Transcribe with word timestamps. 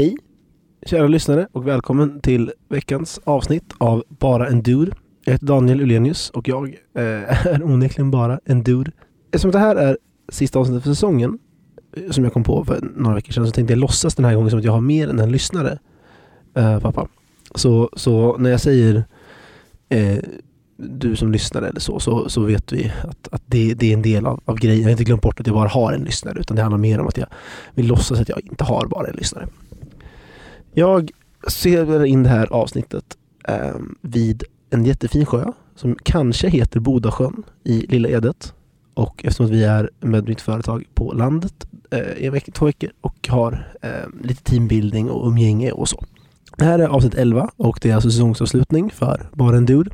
Hej 0.00 0.16
kära 0.86 1.06
lyssnare 1.06 1.48
och 1.52 1.66
välkommen 1.66 2.20
till 2.20 2.52
veckans 2.68 3.20
avsnitt 3.24 3.72
av 3.78 4.04
Bara 4.08 4.48
en 4.48 4.62
Dude. 4.62 4.92
Jag 5.24 5.32
heter 5.32 5.46
Daniel 5.46 5.80
Ulenius 5.80 6.30
och 6.30 6.48
jag 6.48 6.68
eh, 6.94 7.46
är 7.46 7.62
onekligen 7.62 8.10
bara 8.10 8.40
en 8.44 8.62
dude. 8.62 8.90
Eftersom 9.26 9.50
det 9.50 9.58
här 9.58 9.76
är 9.76 9.98
sista 10.28 10.58
avsnittet 10.58 10.82
för 10.82 10.90
säsongen, 10.90 11.38
eh, 11.96 12.10
som 12.10 12.24
jag 12.24 12.32
kom 12.32 12.44
på 12.44 12.64
för 12.64 12.90
några 12.96 13.14
veckor 13.14 13.32
sedan, 13.32 13.46
så 13.46 13.52
tänkte 13.52 13.72
jag 13.72 13.78
låtsas 13.80 14.14
den 14.14 14.24
här 14.24 14.34
gången 14.34 14.50
som 14.50 14.58
att 14.58 14.64
jag 14.64 14.72
har 14.72 14.80
mer 14.80 15.08
än 15.08 15.18
en 15.18 15.32
lyssnare. 15.32 15.78
Eh, 16.54 16.80
pappa. 16.80 17.08
Så, 17.54 17.90
så 17.92 18.36
när 18.36 18.50
jag 18.50 18.60
säger 18.60 19.04
eh, 19.88 20.18
du 20.76 21.16
som 21.16 21.32
lyssnare 21.32 21.68
eller 21.68 21.80
så, 21.80 22.00
så, 22.00 22.28
så 22.28 22.42
vet 22.42 22.72
vi 22.72 22.92
att, 23.02 23.28
att 23.32 23.42
det, 23.46 23.74
det 23.74 23.90
är 23.90 23.94
en 23.94 24.02
del 24.02 24.26
av, 24.26 24.40
av 24.44 24.56
grejen. 24.56 24.78
Jag 24.78 24.86
har 24.86 24.90
inte 24.90 25.04
glömt 25.04 25.22
bort 25.22 25.40
att 25.40 25.46
jag 25.46 25.56
bara 25.56 25.68
har 25.68 25.92
en 25.92 26.04
lyssnare, 26.04 26.40
utan 26.40 26.56
det 26.56 26.62
handlar 26.62 26.78
mer 26.78 27.00
om 27.00 27.06
att 27.06 27.16
jag 27.16 27.26
vill 27.74 27.86
låtsas 27.86 28.20
att 28.20 28.28
jag 28.28 28.40
inte 28.40 28.64
har 28.64 28.86
bara 28.86 29.06
en 29.06 29.16
lyssnare. 29.16 29.46
Jag 30.72 31.10
ser 31.48 32.04
in 32.04 32.22
det 32.22 32.28
här 32.28 32.46
avsnittet 32.52 33.16
eh, 33.48 33.74
vid 34.00 34.44
en 34.70 34.84
jättefin 34.84 35.26
sjö 35.26 35.52
som 35.74 35.96
kanske 36.02 36.48
heter 36.48 36.80
Bodasjön 36.80 37.42
i 37.64 37.86
Lilla 37.86 38.08
Edet. 38.08 38.54
Och 38.94 39.24
eftersom 39.24 39.46
att 39.46 39.52
vi 39.52 39.64
är 39.64 39.90
med 40.00 40.28
mitt 40.28 40.40
företag 40.40 40.84
på 40.94 41.12
landet 41.12 41.66
eh, 41.90 42.00
i 42.00 42.26
en 42.26 42.32
vecka, 42.32 42.52
två 42.52 42.66
veckor 42.66 42.90
och 43.00 43.28
har 43.28 43.72
eh, 43.82 43.90
lite 44.22 44.42
teambuilding 44.42 45.10
och 45.10 45.28
umgänge 45.28 45.72
och 45.72 45.88
så. 45.88 46.04
Det 46.56 46.64
här 46.64 46.78
är 46.78 46.88
avsnitt 46.88 47.14
11 47.14 47.50
och 47.56 47.78
det 47.82 47.90
är 47.90 47.94
alltså 47.94 48.10
säsongsavslutning 48.10 48.90
för 48.90 49.28
Bara 49.32 49.56
en 49.56 49.66
Dude. 49.66 49.90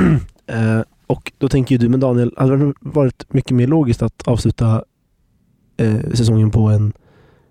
eh, 0.46 0.80
och 1.06 1.32
då 1.38 1.48
tänker 1.48 1.74
ju 1.74 1.78
du, 1.78 1.88
men 1.88 2.00
Daniel, 2.00 2.34
hade 2.36 2.56
det 2.56 2.72
varit 2.80 3.32
mycket 3.32 3.50
mer 3.50 3.66
logiskt 3.66 4.02
att 4.02 4.28
avsluta 4.28 4.84
eh, 5.76 6.00
säsongen 6.14 6.50
på, 6.50 6.68
en, 6.68 6.92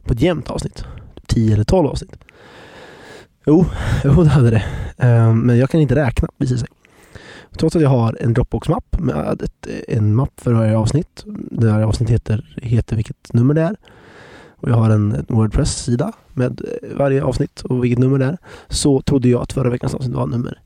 på 0.04 0.14
ett 0.14 0.22
jämnt 0.22 0.50
avsnitt? 0.50 0.84
10 1.28 1.54
eller 1.54 1.64
12 1.64 1.88
avsnitt? 1.88 2.18
Jo, 3.48 3.66
jo 4.04 4.24
det 4.24 4.30
hade 4.30 4.50
det. 4.50 4.64
Eh, 4.98 5.34
men 5.34 5.58
jag 5.58 5.70
kan 5.70 5.82
inte 5.82 5.96
räkna, 5.96 6.28
visar 6.38 6.58
sig. 6.58 6.68
Trots 7.58 7.76
att 7.76 7.82
jag 7.82 7.90
har 7.90 8.18
en 8.22 8.34
Dropbox-mapp 8.34 9.00
med 9.00 9.42
ett, 9.42 9.68
en 9.88 10.16
mapp 10.16 10.32
för 10.38 10.54
varje 10.54 10.78
avsnitt. 10.78 11.24
Det 11.52 11.72
här 11.72 11.82
avsnittet 11.82 12.14
heter, 12.14 12.60
heter 12.62 12.96
vilket 12.96 13.34
nummer 13.34 13.54
det 13.54 13.62
är. 13.62 13.76
Och 14.56 14.70
jag 14.70 14.76
har 14.76 14.90
en 14.90 15.26
Wordpress-sida 15.28 16.12
med 16.34 16.62
eh, 16.62 16.98
varje 16.98 17.24
avsnitt 17.24 17.62
och 17.62 17.84
vilket 17.84 18.00
nummer 18.00 18.20
det 18.20 18.26
är. 18.26 18.38
Så 18.68 19.02
trodde 19.02 19.30
jag 19.30 19.42
att 19.42 19.54
förra 19.54 19.70
veckans 19.70 19.96
avsnitt 19.96 20.16
var 20.16 20.28
nummer 20.28 20.60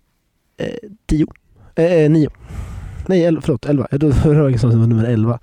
10. 1.05 1.25
Eh, 1.75 2.09
9. 2.11 2.27
Eh, 2.27 2.29
eh 2.29 2.31
Nej, 3.07 3.25
11, 3.25 3.41
förlåt, 3.41 3.65
11. 3.65 3.87
Jag 3.91 3.99
trodde 3.99 4.15
förra 4.15 4.43
veckans 4.43 4.63
avsnitt 4.63 4.79
var 4.79 4.87
nummer 4.87 5.05
11. 5.05 5.39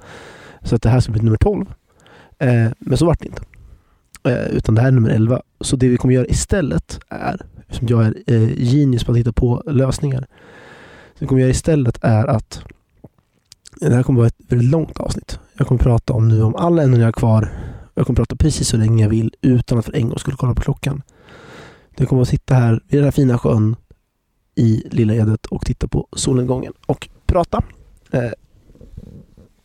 Så 0.62 0.76
att 0.76 0.82
det 0.82 0.88
här 0.88 1.00
skulle 1.00 1.12
bli 1.12 1.24
nummer 1.24 1.38
12. 1.38 1.66
Eh, 2.38 2.66
men 2.78 2.98
så 2.98 3.06
vart 3.06 3.20
det 3.20 3.26
inte. 3.26 3.42
Eh, 4.24 4.46
utan 4.46 4.74
det 4.74 4.80
här 4.80 4.88
är 4.88 4.92
nummer 4.92 5.10
11. 5.10 5.42
Så 5.60 5.76
det 5.76 5.88
vi 5.88 5.96
kommer 5.96 6.14
göra 6.14 6.26
istället 6.26 7.00
är, 7.08 7.46
eftersom 7.66 7.88
jag 7.88 8.06
är 8.06 8.14
eh, 8.26 8.48
genius 8.56 9.04
på 9.04 9.12
att 9.12 9.18
hitta 9.18 9.32
på 9.32 9.62
lösningar. 9.66 10.20
Så 10.20 11.14
det 11.14 11.20
vi 11.20 11.26
kommer 11.26 11.40
göra 11.40 11.50
istället 11.50 11.98
är 12.02 12.26
att 12.26 12.62
det 13.80 13.94
här 13.94 14.02
kommer 14.02 14.18
vara 14.18 14.26
ett 14.26 14.40
väldigt 14.48 14.70
långt 14.70 15.00
avsnitt. 15.00 15.38
Jag 15.58 15.66
kommer 15.66 15.78
prata 15.78 16.12
om 16.12 16.28
nu 16.28 16.42
om 16.42 16.56
alla 16.56 16.82
ämnen 16.82 17.00
jag 17.00 17.06
har 17.06 17.12
kvar. 17.12 17.52
Jag 17.94 18.06
kommer 18.06 18.16
prata 18.16 18.36
precis 18.36 18.68
så 18.68 18.76
länge 18.76 19.02
jag 19.02 19.10
vill 19.10 19.34
utan 19.40 19.78
att 19.78 19.84
för 19.84 19.96
en 19.96 20.08
gång 20.08 20.18
skulle 20.18 20.36
kolla 20.36 20.54
på 20.54 20.60
klockan. 20.62 21.02
Jag 21.96 22.08
kommer 22.08 22.22
att 22.22 22.28
sitta 22.28 22.54
här 22.54 22.80
vid 22.88 22.98
den 22.98 23.04
här 23.04 23.10
fina 23.10 23.38
sjön 23.38 23.76
i 24.54 24.82
Lilla 24.90 25.14
Edet 25.14 25.46
och 25.46 25.66
titta 25.66 25.88
på 25.88 26.08
solnedgången 26.12 26.72
och 26.86 27.08
prata. 27.26 27.62
Eh, 28.10 28.30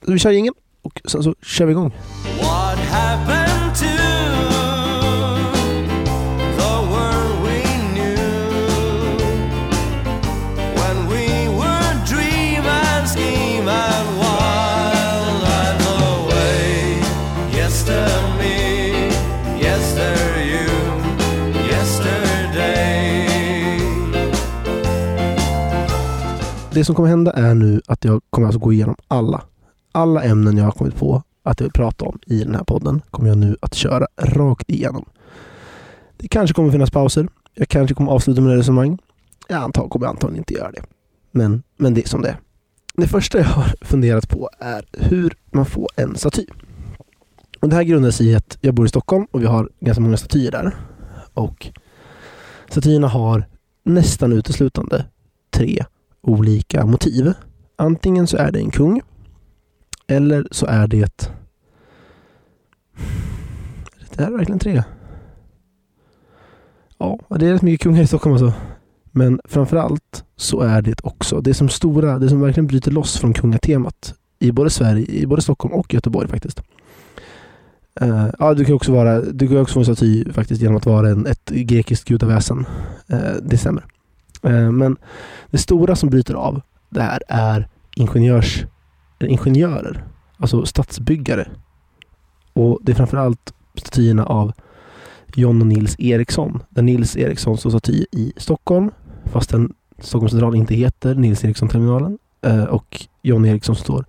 vi 0.07 0.19
kör 0.19 0.31
ingen 0.31 0.53
och 0.81 1.01
sen 1.05 1.23
så 1.23 1.35
kör 1.41 1.65
vi 1.65 1.71
igång. 1.71 1.91
What 2.41 2.77
happened 2.77 3.42
Det 26.73 26.85
som 26.85 26.95
kommer 26.95 27.09
hända 27.09 27.31
är 27.31 27.53
nu 27.53 27.81
att 27.87 28.05
jag 28.05 28.21
kommer 28.29 28.47
alltså 28.47 28.59
gå 28.59 28.73
igenom 28.73 28.95
alla 29.07 29.41
alla 29.93 30.23
ämnen 30.23 30.57
jag 30.57 30.65
har 30.65 30.71
kommit 30.71 30.95
på 30.95 31.23
att 31.43 31.59
jag 31.59 31.65
vill 31.65 31.73
prata 31.73 32.05
om 32.05 32.19
i 32.25 32.43
den 32.43 32.55
här 32.55 32.63
podden 32.63 33.01
kommer 33.11 33.29
jag 33.29 33.37
nu 33.37 33.57
att 33.61 33.73
köra 33.73 34.07
rakt 34.17 34.69
igenom. 34.69 35.05
Det 36.17 36.27
kanske 36.27 36.53
kommer 36.53 36.71
finnas 36.71 36.91
pauser. 36.91 37.27
Jag 37.53 37.69
kanske 37.69 37.95
kommer 37.95 38.11
avsluta 38.11 38.41
med 38.41 38.55
resonemang. 38.55 38.97
Jag 39.47 39.63
antar, 39.63 39.87
kommer 39.87 40.07
antagligen 40.07 40.37
inte 40.41 40.53
göra 40.53 40.71
det. 40.71 40.81
Men, 41.31 41.63
men 41.77 41.93
det 41.93 42.05
är 42.05 42.07
som 42.07 42.21
det 42.21 42.29
är. 42.29 42.37
Det 42.93 43.07
första 43.07 43.37
jag 43.37 43.45
har 43.45 43.73
funderat 43.81 44.29
på 44.29 44.49
är 44.59 44.85
hur 44.91 45.33
man 45.51 45.65
får 45.65 45.87
en 45.95 46.15
staty. 46.15 46.45
Och 47.59 47.69
det 47.69 47.75
här 47.75 47.83
grundar 47.83 48.11
sig 48.11 48.27
i 48.27 48.35
att 48.35 48.57
jag 48.61 48.73
bor 48.73 48.85
i 48.85 48.89
Stockholm 48.89 49.27
och 49.31 49.41
vi 49.41 49.45
har 49.45 49.69
ganska 49.79 50.01
många 50.01 50.17
statyer 50.17 50.51
där. 50.51 50.75
Och 51.33 51.67
statyerna 52.69 53.07
har 53.07 53.45
nästan 53.83 54.33
uteslutande 54.33 55.05
tre 55.51 55.85
olika 56.23 56.85
motiv. 56.85 57.33
Antingen 57.75 58.27
så 58.27 58.37
är 58.37 58.51
det 58.51 58.59
en 58.59 58.71
kung 58.71 59.01
eller 60.07 60.47
så 60.51 60.65
är 60.65 60.87
det... 60.87 61.29
Det 64.15 64.23
här 64.23 64.31
är 64.31 64.37
verkligen 64.37 64.59
tre. 64.59 64.83
Ja, 66.97 67.19
det 67.29 67.47
är 67.47 67.53
rätt 67.53 67.61
mycket 67.61 67.83
kungar 67.83 68.01
i 68.01 68.07
Stockholm 68.07 68.33
alltså. 68.33 68.53
Men 69.11 69.39
framförallt 69.43 70.23
så 70.35 70.61
är 70.61 70.81
det 70.81 71.01
också 71.03 71.41
det 71.41 71.53
som 71.53 71.69
stora, 71.69 72.19
det 72.19 72.29
som 72.29 72.41
verkligen 72.41 72.67
bryter 72.67 72.91
loss 72.91 73.17
från 73.17 73.33
kungatemat 73.33 74.15
i 74.39 74.51
både 74.51 74.69
Sverige, 74.69 75.05
i 75.05 75.25
både 75.25 75.41
Stockholm 75.41 75.73
och 75.73 75.93
Göteborg 75.93 76.27
faktiskt. 76.27 76.63
Uh, 78.01 78.27
ja, 78.39 78.53
du 78.53 78.65
kan 78.65 78.75
också 78.75 78.91
vara, 78.91 79.21
du 79.21 79.47
kan 79.47 79.57
också 79.57 79.73
få 79.73 79.79
en 79.79 79.85
staty 79.85 80.31
faktiskt 80.31 80.61
genom 80.61 80.77
att 80.77 80.85
vara 80.85 81.09
en, 81.09 81.25
ett 81.25 81.49
grekiskt 81.49 82.07
gudaväsen. 82.07 82.65
Uh, 83.13 83.35
det 83.43 83.57
stämmer. 83.57 83.85
Eh, 84.43 84.71
men 84.71 84.97
det 85.51 85.57
stora 85.57 85.95
som 85.95 86.09
bryter 86.09 86.33
av 86.33 86.61
det 86.89 87.01
här 87.01 87.21
är 87.27 87.67
ingenjörs 87.95 88.65
eh, 89.19 89.31
ingenjörer, 89.31 90.03
alltså 90.37 90.65
stadsbyggare. 90.65 91.47
Och 92.53 92.79
det 92.81 92.91
är 92.91 92.95
framförallt 92.95 93.53
statyerna 93.75 94.25
av 94.25 94.51
John 95.35 95.61
och 95.61 95.67
Nils 95.67 95.95
Eriksson. 95.99 96.63
Där 96.69 96.81
Nils 96.81 97.17
Eriksson 97.17 97.57
står 97.57 97.69
staty 97.69 98.05
i 98.11 98.33
Stockholm, 98.37 98.91
fastän 99.25 99.73
Stockholms 99.99 100.31
central 100.31 100.55
inte 100.55 100.75
heter 100.75 101.15
Nils 101.15 101.45
Eriksson-terminalen. 101.45 102.17
Eh, 102.41 102.63
och 102.63 103.07
John 103.21 103.45
Eriksson 103.45 103.75
står 103.75 104.05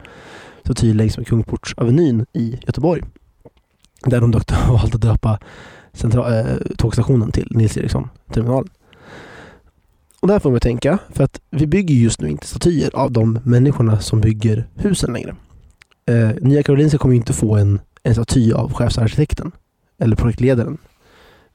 staty 0.65 0.95
längs 0.95 1.19
med 1.19 1.27
Kungsportsavenyn 1.27 2.27
i 2.33 2.59
Göteborg. 2.67 3.03
Där 4.05 4.21
de 4.21 4.31
dock 4.31 4.51
valt 4.69 4.95
att 4.95 5.01
döpa 5.01 5.39
central, 5.93 6.33
äh, 6.33 6.45
tågstationen 6.79 7.33
till 7.33 7.49
Nils 7.51 7.77
Eriksson-terminalen. 7.77 8.69
Och 10.25 10.29
där 10.29 10.39
får 10.39 10.51
man 10.51 10.61
tänka, 10.61 10.99
för 11.11 11.25
att 11.25 11.41
vi 11.51 11.67
bygger 11.67 11.95
just 11.95 12.21
nu 12.21 12.29
inte 12.29 12.47
statyer 12.47 12.91
av 12.95 13.13
de 13.13 13.39
människorna 13.45 14.01
som 14.01 14.21
bygger 14.21 14.69
husen 14.75 15.13
längre. 15.13 15.37
Eh, 16.07 16.31
Nya 16.41 16.63
Karolinska 16.63 16.99
kommer 16.99 17.15
inte 17.15 17.33
få 17.33 17.57
en, 17.57 17.81
en 18.03 18.15
staty 18.15 18.53
av 18.53 18.73
chefsarkitekten 18.73 19.53
eller 19.99 20.17
projektledaren. 20.17 20.79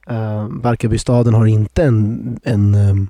Eh, 0.06 0.48
Barkarbystaden 0.48 1.34
har 1.34 1.46
inte 1.46 1.82
en, 1.82 2.38
en, 2.42 2.74
en 2.74 3.08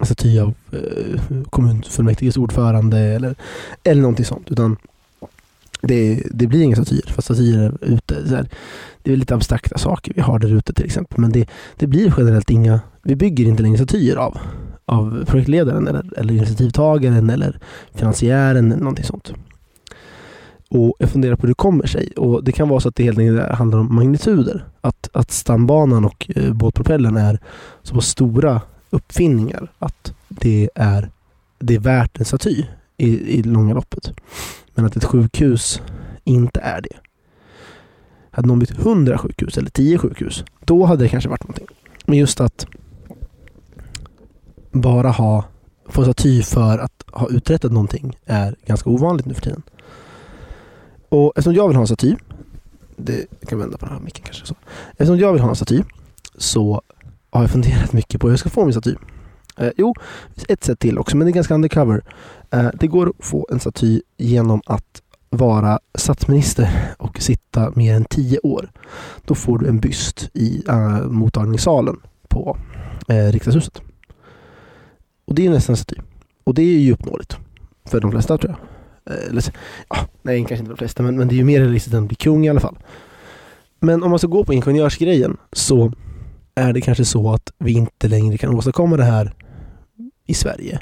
eh, 0.00 0.06
staty 0.06 0.38
av 0.38 0.54
eh, 0.72 1.42
kommunfullmäktiges 1.50 2.36
ordförande 2.36 2.98
eller, 2.98 3.34
eller 3.84 4.02
någonting 4.02 4.24
sånt. 4.24 4.50
Utan 4.50 4.76
det, 5.80 6.22
det 6.30 6.46
blir 6.46 6.62
inga 6.62 6.76
statyer, 6.76 7.06
fast 7.06 7.24
statyer 7.24 7.58
är 7.58 7.78
ute. 7.80 8.28
Så 8.28 8.34
här, 8.34 8.48
det 9.02 9.12
är 9.12 9.16
lite 9.16 9.34
abstrakta 9.34 9.78
saker 9.78 10.12
vi 10.14 10.20
har 10.20 10.38
där 10.38 10.54
ute 10.54 10.72
till 10.72 10.84
exempel. 10.84 11.18
Men 11.20 11.32
det, 11.32 11.48
det 11.76 11.86
blir 11.86 12.14
generellt 12.18 12.50
inga, 12.50 12.80
vi 13.02 13.16
bygger 13.16 13.44
inte 13.44 13.62
längre 13.62 13.78
statyer 13.78 14.16
av 14.16 14.38
av 14.88 15.24
projektledaren 15.26 15.86
eller, 15.86 16.18
eller 16.18 16.34
initiativtagaren 16.34 17.30
eller 17.30 17.58
finansiären 17.94 18.72
eller 18.72 18.82
någonting 18.82 19.04
sånt. 19.04 19.32
Och 20.70 20.96
jag 20.98 21.10
funderar 21.10 21.36
på 21.36 21.42
hur 21.42 21.48
det 21.48 21.54
kommer 21.54 21.86
sig. 21.86 22.12
Och 22.16 22.44
Det 22.44 22.52
kan 22.52 22.68
vara 22.68 22.80
så 22.80 22.88
att 22.88 22.94
det 22.94 23.04
helt 23.04 23.18
enkelt 23.18 23.50
handlar 23.50 23.78
om 23.78 23.94
magnituder. 23.94 24.64
Att, 24.80 25.08
att 25.12 25.30
stambanan 25.30 26.04
och 26.04 26.30
eh, 26.36 26.52
båtpropellern 26.52 27.16
är 27.16 27.38
så 27.82 27.94
pass 27.94 28.06
stora 28.06 28.60
uppfinningar 28.90 29.72
att 29.78 30.12
det 30.28 30.70
är, 30.74 31.10
det 31.58 31.74
är 31.74 31.80
värt 31.80 32.18
en 32.18 32.24
staty 32.24 32.64
i, 32.96 33.38
i 33.38 33.42
långa 33.42 33.74
loppet. 33.74 34.12
Men 34.78 34.86
att 34.86 34.96
ett 34.96 35.04
sjukhus 35.04 35.82
inte 36.24 36.60
är 36.60 36.80
det. 36.80 36.96
Hade 38.30 38.48
någon 38.48 38.58
blivit 38.58 38.78
100 38.78 39.18
sjukhus 39.18 39.58
eller 39.58 39.70
10 39.70 39.98
sjukhus, 39.98 40.44
då 40.64 40.84
hade 40.84 41.04
det 41.04 41.08
kanske 41.08 41.30
varit 41.30 41.42
någonting. 41.42 41.66
Men 42.06 42.18
just 42.18 42.40
att 42.40 42.66
bara 44.72 45.10
ha, 45.10 45.44
få 45.86 46.02
staty 46.02 46.42
för 46.42 46.78
att 46.78 47.04
ha 47.12 47.28
uträttat 47.28 47.72
någonting 47.72 48.18
är 48.26 48.56
ganska 48.66 48.90
ovanligt 48.90 49.26
nu 49.26 49.34
för 49.34 49.42
tiden. 49.42 49.62
Och 51.08 51.32
eftersom 51.36 51.54
jag 51.54 51.68
vill 51.68 51.76
ha 51.76 51.82
en 51.82 51.86
staty, 51.86 52.16
det 52.96 53.26
kan 53.48 53.58
vända 53.58 53.78
på 53.78 53.86
den 53.86 53.94
här 53.94 54.02
micken 54.02 54.24
kanske 54.24 54.46
så. 54.46 54.54
Eftersom 54.90 55.18
jag 55.18 55.32
vill 55.32 55.42
ha 55.42 55.48
en 55.48 55.56
staty 55.56 55.82
så 56.36 56.82
har 57.30 57.40
jag 57.40 57.50
funderat 57.50 57.92
mycket 57.92 58.20
på 58.20 58.26
hur 58.26 58.32
jag 58.32 58.40
ska 58.40 58.50
få 58.50 58.64
min 58.64 58.72
staty. 58.72 58.94
Eh, 59.58 59.70
jo, 59.76 59.94
ett 60.48 60.64
sätt 60.64 60.78
till 60.78 60.98
också, 60.98 61.16
men 61.16 61.26
det 61.26 61.30
är 61.30 61.34
ganska 61.34 61.54
undercover. 61.54 62.02
Eh, 62.50 62.68
det 62.74 62.86
går 62.86 63.08
att 63.08 63.26
få 63.26 63.46
en 63.50 63.60
staty 63.60 64.00
genom 64.16 64.62
att 64.66 65.02
vara 65.30 65.78
statsminister 65.94 66.94
och 66.98 67.22
sitta 67.22 67.72
mer 67.74 67.94
än 67.94 68.04
tio 68.04 68.38
år. 68.38 68.70
Då 69.24 69.34
får 69.34 69.58
du 69.58 69.68
en 69.68 69.80
byst 69.80 70.30
i 70.34 70.62
uh, 70.68 71.06
mottagningssalen 71.06 71.96
på 72.28 72.58
eh, 73.08 73.32
riksdagshuset. 73.32 73.82
Och 75.24 75.34
det 75.34 75.46
är 75.46 75.50
nästan 75.50 75.72
en 75.72 75.76
staty. 75.76 76.00
Och 76.44 76.54
det 76.54 76.62
är 76.62 76.78
ju 76.78 76.92
uppnåeligt. 76.92 77.36
För 77.84 78.00
de 78.00 78.10
flesta 78.10 78.38
tror 78.38 78.56
jag. 79.04 79.14
Eh, 79.14 79.28
eller, 79.28 79.44
ja, 79.88 79.96
nej, 80.22 80.38
kanske 80.38 80.56
inte 80.56 80.72
de 80.72 80.76
flesta, 80.76 81.02
men, 81.02 81.16
men 81.16 81.28
det 81.28 81.34
är 81.34 81.36
ju 81.36 81.44
mer 81.44 81.60
realistiskt 81.60 81.94
än 81.94 82.02
att 82.02 82.08
bli 82.08 82.16
kung 82.16 82.46
i 82.46 82.48
alla 82.50 82.60
fall. 82.60 82.78
Men 83.80 84.02
om 84.02 84.10
man 84.10 84.18
ska 84.18 84.28
gå 84.28 84.44
på 84.44 84.52
ingenjörsgrejen 84.52 85.36
så 85.52 85.92
är 86.54 86.72
det 86.72 86.80
kanske 86.80 87.04
så 87.04 87.32
att 87.32 87.52
vi 87.58 87.72
inte 87.72 88.08
längre 88.08 88.38
kan 88.38 88.54
åstadkomma 88.54 88.96
det 88.96 89.04
här 89.04 89.34
i 90.28 90.34
Sverige. 90.34 90.80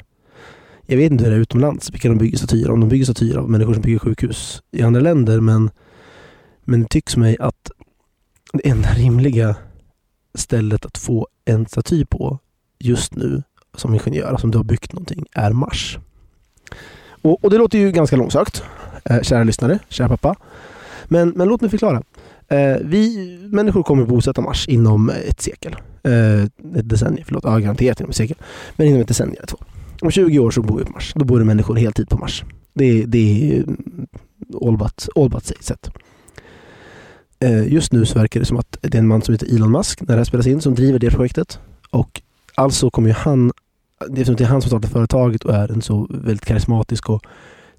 Jag 0.85 0.97
vet 0.97 1.11
inte 1.11 1.23
hur 1.23 1.31
det 1.31 1.37
är 1.37 1.41
utomlands, 1.41 1.91
vilka 1.91 2.07
de 2.07 2.17
bygger 2.17 2.37
statyer 2.37 2.69
Om 2.69 2.79
de 2.79 2.89
bygger 2.89 3.05
statyer 3.05 3.37
av 3.37 3.49
människor 3.49 3.73
som 3.73 3.81
bygger 3.81 3.99
sjukhus 3.99 4.61
i 4.71 4.81
andra 4.83 5.01
länder. 5.01 5.39
Men, 5.39 5.69
men 6.63 6.81
det 6.81 6.89
tycks 6.89 7.17
mig 7.17 7.37
att 7.39 7.71
det 8.53 8.69
enda 8.69 8.89
rimliga 8.89 9.55
stället 10.33 10.85
att 10.85 10.97
få 10.97 11.27
en 11.45 11.65
staty 11.65 12.05
på 12.05 12.39
just 12.79 13.15
nu 13.15 13.43
som 13.75 13.93
ingenjör, 13.93 14.37
som 14.37 14.51
du 14.51 14.57
har 14.57 14.65
byggt 14.65 14.93
någonting, 14.93 15.25
är 15.33 15.51
Mars. 15.51 15.97
Och, 17.21 17.43
och 17.43 17.49
det 17.49 17.57
låter 17.57 17.77
ju 17.77 17.91
ganska 17.91 18.15
långsökt, 18.15 18.63
eh, 19.05 19.21
kära 19.21 19.43
lyssnare, 19.43 19.79
kära 19.89 20.09
pappa. 20.09 20.35
Men, 21.05 21.29
men 21.29 21.47
låt 21.47 21.61
mig 21.61 21.69
förklara. 21.69 22.03
Eh, 22.47 22.77
vi 22.81 23.37
människor 23.51 23.83
kommer 23.83 24.05
bosätta 24.05 24.41
Mars 24.41 24.67
inom 24.67 25.09
ett 25.09 25.41
sekel. 25.41 25.75
Eh, 26.03 26.43
ett 26.43 26.89
decennium, 26.89 27.23
förlåt. 27.25 27.43
Ja, 27.43 27.57
garanterat 27.57 27.99
inom 27.99 28.09
ett 28.09 28.15
sekel. 28.15 28.37
Men 28.75 28.87
inom 28.87 29.01
ett 29.01 29.07
decennium 29.07 29.35
eller 29.37 29.47
två. 29.47 29.57
Om 30.01 30.11
20 30.11 30.39
år 30.39 30.51
så 30.51 30.61
bor 30.61 30.79
vi 30.79 30.85
på 30.85 30.91
Mars. 30.91 31.13
Då 31.15 31.25
bor 31.25 31.39
det 31.39 31.45
människor 31.45 31.75
heltid 31.75 32.09
på 32.09 32.17
Mars. 32.17 32.43
Det, 32.73 33.05
det 33.05 33.51
är 33.51 33.59
eh, 33.59 34.67
all 34.67 34.77
but, 34.77 35.09
all 35.15 35.29
but 35.29 35.53
sett. 35.61 35.89
Eh, 37.39 37.73
just 37.73 37.91
nu 37.91 38.05
så 38.05 38.19
verkar 38.19 38.39
det 38.39 38.45
som 38.45 38.57
att 38.57 38.77
det 38.81 38.95
är 38.95 38.99
en 38.99 39.07
man 39.07 39.21
som 39.21 39.33
heter 39.33 39.55
Elon 39.55 39.71
Musk, 39.71 40.01
när 40.01 40.07
det 40.07 40.17
här 40.19 40.23
spelas 40.23 40.47
in, 40.47 40.61
som 40.61 40.75
driver 40.75 40.99
det 40.99 41.11
projektet. 41.11 41.59
Och 41.89 42.21
alltså 42.55 42.89
kommer 42.89 43.09
ju 43.09 43.13
han, 43.13 43.51
eftersom 44.09 44.35
det 44.35 44.43
är 44.43 44.47
han 44.47 44.61
som 44.61 44.69
startar 44.69 44.89
företaget 44.89 45.45
och 45.45 45.53
är 45.53 45.71
en 45.71 45.81
så 45.81 46.07
väldigt 46.09 46.45
karismatisk 46.45 47.09
och 47.09 47.23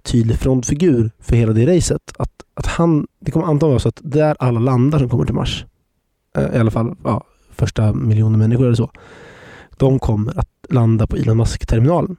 tydlig 0.02 0.36
frontfigur 0.36 1.10
för 1.20 1.36
hela 1.36 1.52
det 1.52 1.76
racet. 1.76 2.12
Att, 2.18 2.32
att 2.58 2.66
han, 2.66 3.06
det 3.20 3.30
kommer 3.30 3.46
antagligen 3.46 3.70
vara 3.70 3.80
så 3.80 3.88
att 3.88 4.00
där 4.02 4.36
alla 4.38 4.60
landar 4.60 4.98
som 4.98 5.08
kommer 5.08 5.24
till 5.24 5.34
Mars, 5.34 5.64
eh, 6.36 6.56
i 6.56 6.58
alla 6.58 6.70
fall 6.70 6.96
ja, 7.04 7.24
första 7.50 7.92
miljoner 7.92 8.38
människor 8.38 8.64
eller 8.64 8.74
så, 8.74 8.90
de 9.76 9.98
kommer 9.98 10.38
att 10.38 10.50
landa 10.68 11.06
på 11.06 11.16
Elon 11.16 11.36
Musk-terminalen. 11.36 12.16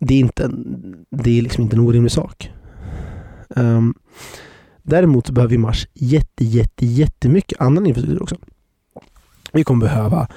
Det 0.00 0.14
är, 0.14 0.18
inte 0.18 0.44
en, 0.44 1.06
det 1.10 1.38
är 1.38 1.42
liksom 1.42 1.62
inte 1.62 1.76
en 1.76 1.80
orimlig 1.80 2.12
sak. 2.12 2.50
Um, 3.48 3.94
däremot 4.82 5.26
så 5.26 5.32
behöver 5.32 5.50
vi 5.50 5.58
Mars 5.58 5.88
jätte, 5.94 6.44
jätte, 6.44 6.86
jättemycket 6.86 7.60
annan 7.60 7.86
infrastruktur 7.86 8.22
också. 8.22 8.36
Vi 9.52 9.64
kommer 9.64 9.86
behöva, 9.86 10.28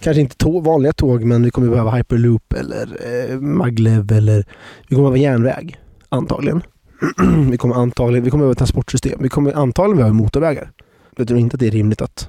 kanske 0.00 0.20
inte 0.20 0.36
tåg, 0.36 0.64
vanliga 0.64 0.92
tåg, 0.92 1.24
men 1.24 1.42
vi 1.42 1.50
kommer 1.50 1.70
behöva 1.70 1.90
hyperloop 1.90 2.52
eller 2.52 2.98
eh, 3.30 3.40
maglev 3.40 4.12
eller 4.12 4.44
vi 4.88 4.94
kommer 4.94 5.10
behöva 5.10 5.16
järnväg. 5.16 5.78
Antagligen. 6.08 6.62
vi 7.50 7.56
kommer 7.56 7.74
antagligen 7.74 8.24
vi 8.24 8.30
kommer 8.30 8.42
behöva 8.42 8.54
transportsystem. 8.54 9.18
Vi 9.22 9.28
kommer 9.28 9.52
antagligen 9.52 9.96
behöva 9.96 10.14
motorvägar. 10.14 10.72
Jag 11.16 11.28
tror 11.28 11.40
inte 11.40 11.54
att 11.54 11.60
det 11.60 11.66
är 11.66 11.70
rimligt 11.70 12.00
att 12.00 12.28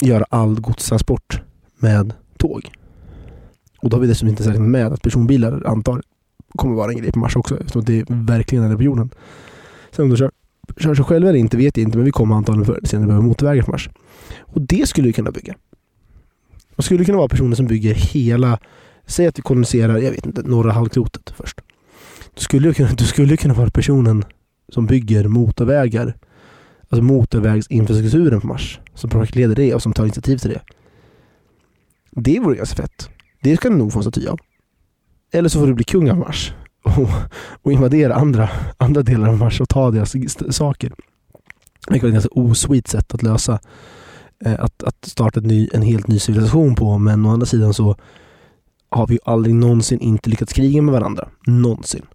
göra 0.00 0.24
all 0.28 0.60
godstransport 0.60 1.40
med 1.78 2.12
tåg. 2.36 2.70
Och 3.78 3.90
då 3.90 3.96
har 3.96 4.00
vi 4.00 4.06
dessutom 4.06 4.28
inte 4.28 4.50
räknat 4.50 4.68
med 4.68 4.92
att 4.92 5.02
personbilar 5.02 5.62
antar 5.66 6.02
kommer 6.56 6.74
vara 6.74 6.90
en 6.90 6.96
grej 6.96 7.12
på 7.12 7.18
Mars 7.18 7.36
också. 7.36 7.60
Eftersom 7.60 7.84
det 7.84 8.04
verkligen 8.08 8.64
är 8.64 8.68
det 8.68 8.76
på 8.76 8.82
jorden. 8.82 9.10
Sen 9.90 10.02
om 10.02 10.10
de 10.10 10.16
kör, 10.16 10.30
kör 10.76 10.94
sig 10.94 11.04
själva 11.04 11.28
eller 11.28 11.38
inte 11.38 11.56
vet 11.56 11.76
jag 11.76 11.84
inte. 11.84 11.98
Men 11.98 12.04
vi 12.04 12.10
kommer 12.10 12.34
antagligen 12.34 12.66
förr 12.66 12.76
eller 12.76 12.88
senare 12.88 13.06
behöva 13.06 13.26
motorvägar 13.26 13.62
på 13.62 13.70
Mars. 13.70 13.90
Och 14.40 14.60
det 14.60 14.88
skulle 14.88 15.06
vi 15.06 15.12
kunna 15.12 15.30
bygga. 15.30 15.54
Man 16.76 16.82
skulle 16.82 17.04
kunna 17.04 17.18
vara 17.18 17.28
personer 17.28 17.56
som 17.56 17.66
bygger 17.66 17.94
hela 17.94 18.58
Säg 19.06 19.26
att 19.26 19.38
vi 19.38 19.42
koloniserar, 19.42 19.98
jag 19.98 20.10
vet 20.10 20.26
inte, 20.26 20.42
norra 20.42 20.72
halvklotet 20.72 21.34
först. 21.36 21.60
Du 22.34 22.40
skulle 22.40 22.74
kunna, 22.74 22.88
du 22.88 23.04
skulle 23.04 23.36
kunna 23.36 23.54
vara 23.54 23.70
personen 23.70 24.24
som 24.72 24.86
bygger 24.86 25.28
motorvägar. 25.28 26.16
Alltså 26.88 27.02
motorvägsinfrastrukturen 27.02 28.40
på 28.40 28.46
Mars. 28.46 28.80
Som 28.94 29.10
projektleder 29.10 29.54
det 29.54 29.74
och 29.74 29.82
som 29.82 29.92
tar 29.92 30.04
initiativ 30.04 30.38
till 30.38 30.50
det. 30.50 30.60
Det 32.10 32.40
vore 32.40 32.56
ganska 32.56 32.82
fett. 32.82 33.08
Det 33.42 33.56
ska 33.56 33.68
du 33.68 33.76
nog 33.76 33.92
få 33.92 33.98
en 33.98 34.02
staty 34.02 34.26
av. 34.26 34.38
Eller 35.32 35.48
så 35.48 35.58
får 35.58 35.66
du 35.66 35.74
bli 35.74 35.84
kung 35.84 36.10
av 36.10 36.18
Mars 36.18 36.52
och, 36.82 37.08
och 37.62 37.72
invadera 37.72 38.14
andra, 38.14 38.48
andra 38.76 39.02
delar 39.02 39.28
av 39.28 39.38
Mars 39.38 39.60
och 39.60 39.68
ta 39.68 39.90
deras 39.90 40.14
saker. 40.56 40.92
Det 41.88 41.94
är 41.94 42.06
ett 42.06 42.12
ganska 42.12 42.30
osweet 42.32 42.88
sätt 42.88 43.14
att 43.14 43.22
lösa 43.22 43.58
eh, 44.44 44.54
att, 44.58 44.82
att 44.82 45.04
starta 45.04 45.40
ny, 45.40 45.68
en 45.72 45.82
helt 45.82 46.08
ny 46.08 46.18
civilisation 46.18 46.74
på. 46.74 46.98
Men 46.98 47.26
å 47.26 47.30
andra 47.30 47.46
sidan 47.46 47.74
så 47.74 47.96
har 48.90 49.06
vi 49.06 49.18
aldrig 49.24 49.54
någonsin 49.54 50.00
inte 50.00 50.30
lyckats 50.30 50.52
kriga 50.52 50.82
med 50.82 50.92
varandra. 50.92 51.28
Någonsin. 51.46 52.06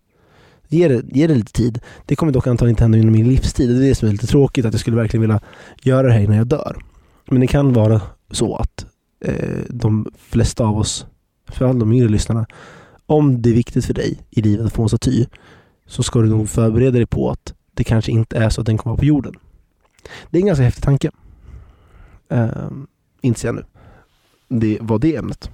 Ge 0.71 0.87
det, 0.87 1.03
ge 1.07 1.27
det 1.27 1.35
lite 1.35 1.51
tid. 1.51 1.79
Det 2.05 2.15
kommer 2.15 2.31
dock 2.31 2.47
antagligen 2.47 2.71
inte 2.71 2.83
hända 2.83 2.97
inom 2.97 3.13
min 3.13 3.27
livstid. 3.27 3.69
Det 3.69 3.75
är 3.75 3.89
det 3.89 3.95
som 3.95 4.07
är 4.07 4.11
lite 4.11 4.27
tråkigt, 4.27 4.65
att 4.65 4.73
jag 4.73 4.79
skulle 4.79 4.95
verkligen 4.95 5.21
vilja 5.21 5.39
göra 5.81 6.07
det 6.07 6.13
här 6.13 6.19
innan 6.19 6.37
jag 6.37 6.47
dör. 6.47 6.77
Men 7.25 7.41
det 7.41 7.47
kan 7.47 7.73
vara 7.73 8.01
så 8.31 8.55
att 8.55 8.85
eh, 9.25 9.59
de 9.69 10.11
flesta 10.17 10.65
av 10.65 10.77
oss, 10.77 11.05
för 11.47 11.65
alla 11.65 11.79
de 11.79 11.93
yngre 11.93 12.07
lyssnarna, 12.07 12.45
om 13.05 13.41
det 13.41 13.49
är 13.49 13.53
viktigt 13.53 13.85
för 13.85 13.93
dig 13.93 14.19
i 14.29 14.41
livet 14.41 14.65
att 14.65 14.73
få 14.73 14.83
en 14.83 14.89
staty, 14.89 15.25
så 15.85 16.03
ska 16.03 16.21
du 16.21 16.29
nog 16.29 16.49
förbereda 16.49 16.91
dig 16.91 17.05
på 17.05 17.29
att 17.29 17.53
det 17.73 17.83
kanske 17.83 18.11
inte 18.11 18.37
är 18.37 18.49
så 18.49 18.61
att 18.61 18.67
den 18.67 18.77
kommer 18.77 18.97
på 18.97 19.05
jorden. 19.05 19.33
Det 20.29 20.37
är 20.37 20.41
en 20.41 20.47
ganska 20.47 20.63
häftig 20.63 20.83
tanke. 20.83 21.11
Eh, 22.29 22.69
inser 23.21 23.47
jag 23.47 23.55
nu. 23.55 23.63
Det 24.47 24.77
var 24.81 24.99
det 24.99 25.15
ämnet. 25.15 25.49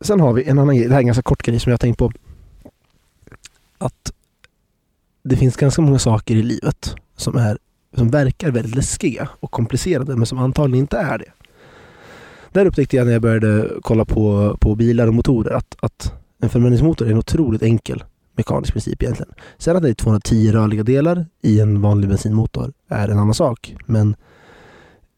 Sen 0.00 0.20
har 0.20 0.32
vi 0.32 0.44
en 0.44 0.58
annan 0.58 0.76
grej, 0.76 0.86
det 0.86 0.92
här 0.92 0.98
är 0.98 1.02
en 1.02 1.06
ganska 1.06 1.22
kort 1.22 1.42
grej 1.42 1.60
som 1.60 1.70
jag 1.70 1.74
har 1.74 1.78
tänkt 1.78 1.98
på. 1.98 2.12
Att 3.78 4.12
det 5.28 5.36
finns 5.36 5.56
ganska 5.56 5.82
många 5.82 5.98
saker 5.98 6.34
i 6.34 6.42
livet 6.42 6.94
som, 7.16 7.36
är, 7.36 7.58
som 7.96 8.10
verkar 8.10 8.50
väldigt 8.50 8.74
läskiga 8.74 9.28
och 9.40 9.50
komplicerade 9.50 10.16
men 10.16 10.26
som 10.26 10.38
antagligen 10.38 10.80
inte 10.80 10.98
är 10.98 11.18
det. 11.18 11.32
Där 12.52 12.66
upptäckte 12.66 12.96
jag 12.96 13.06
när 13.06 13.12
jag 13.12 13.22
började 13.22 13.70
kolla 13.82 14.04
på, 14.04 14.56
på 14.60 14.74
bilar 14.74 15.06
och 15.06 15.14
motorer 15.14 15.52
att, 15.52 15.76
att 15.80 16.12
en 16.42 16.48
förbränningsmotor 16.48 17.06
är 17.06 17.10
en 17.10 17.18
otroligt 17.18 17.62
enkel 17.62 18.04
mekanisk 18.36 18.72
princip 18.72 19.02
egentligen. 19.02 19.32
Sen 19.58 19.76
att 19.76 19.82
det 19.82 19.88
är 19.88 19.94
210 19.94 20.52
rörliga 20.52 20.82
delar 20.82 21.26
i 21.42 21.60
en 21.60 21.80
vanlig 21.80 22.08
bensinmotor 22.08 22.72
är 22.88 23.08
en 23.08 23.18
annan 23.18 23.34
sak. 23.34 23.76
Men 23.86 24.16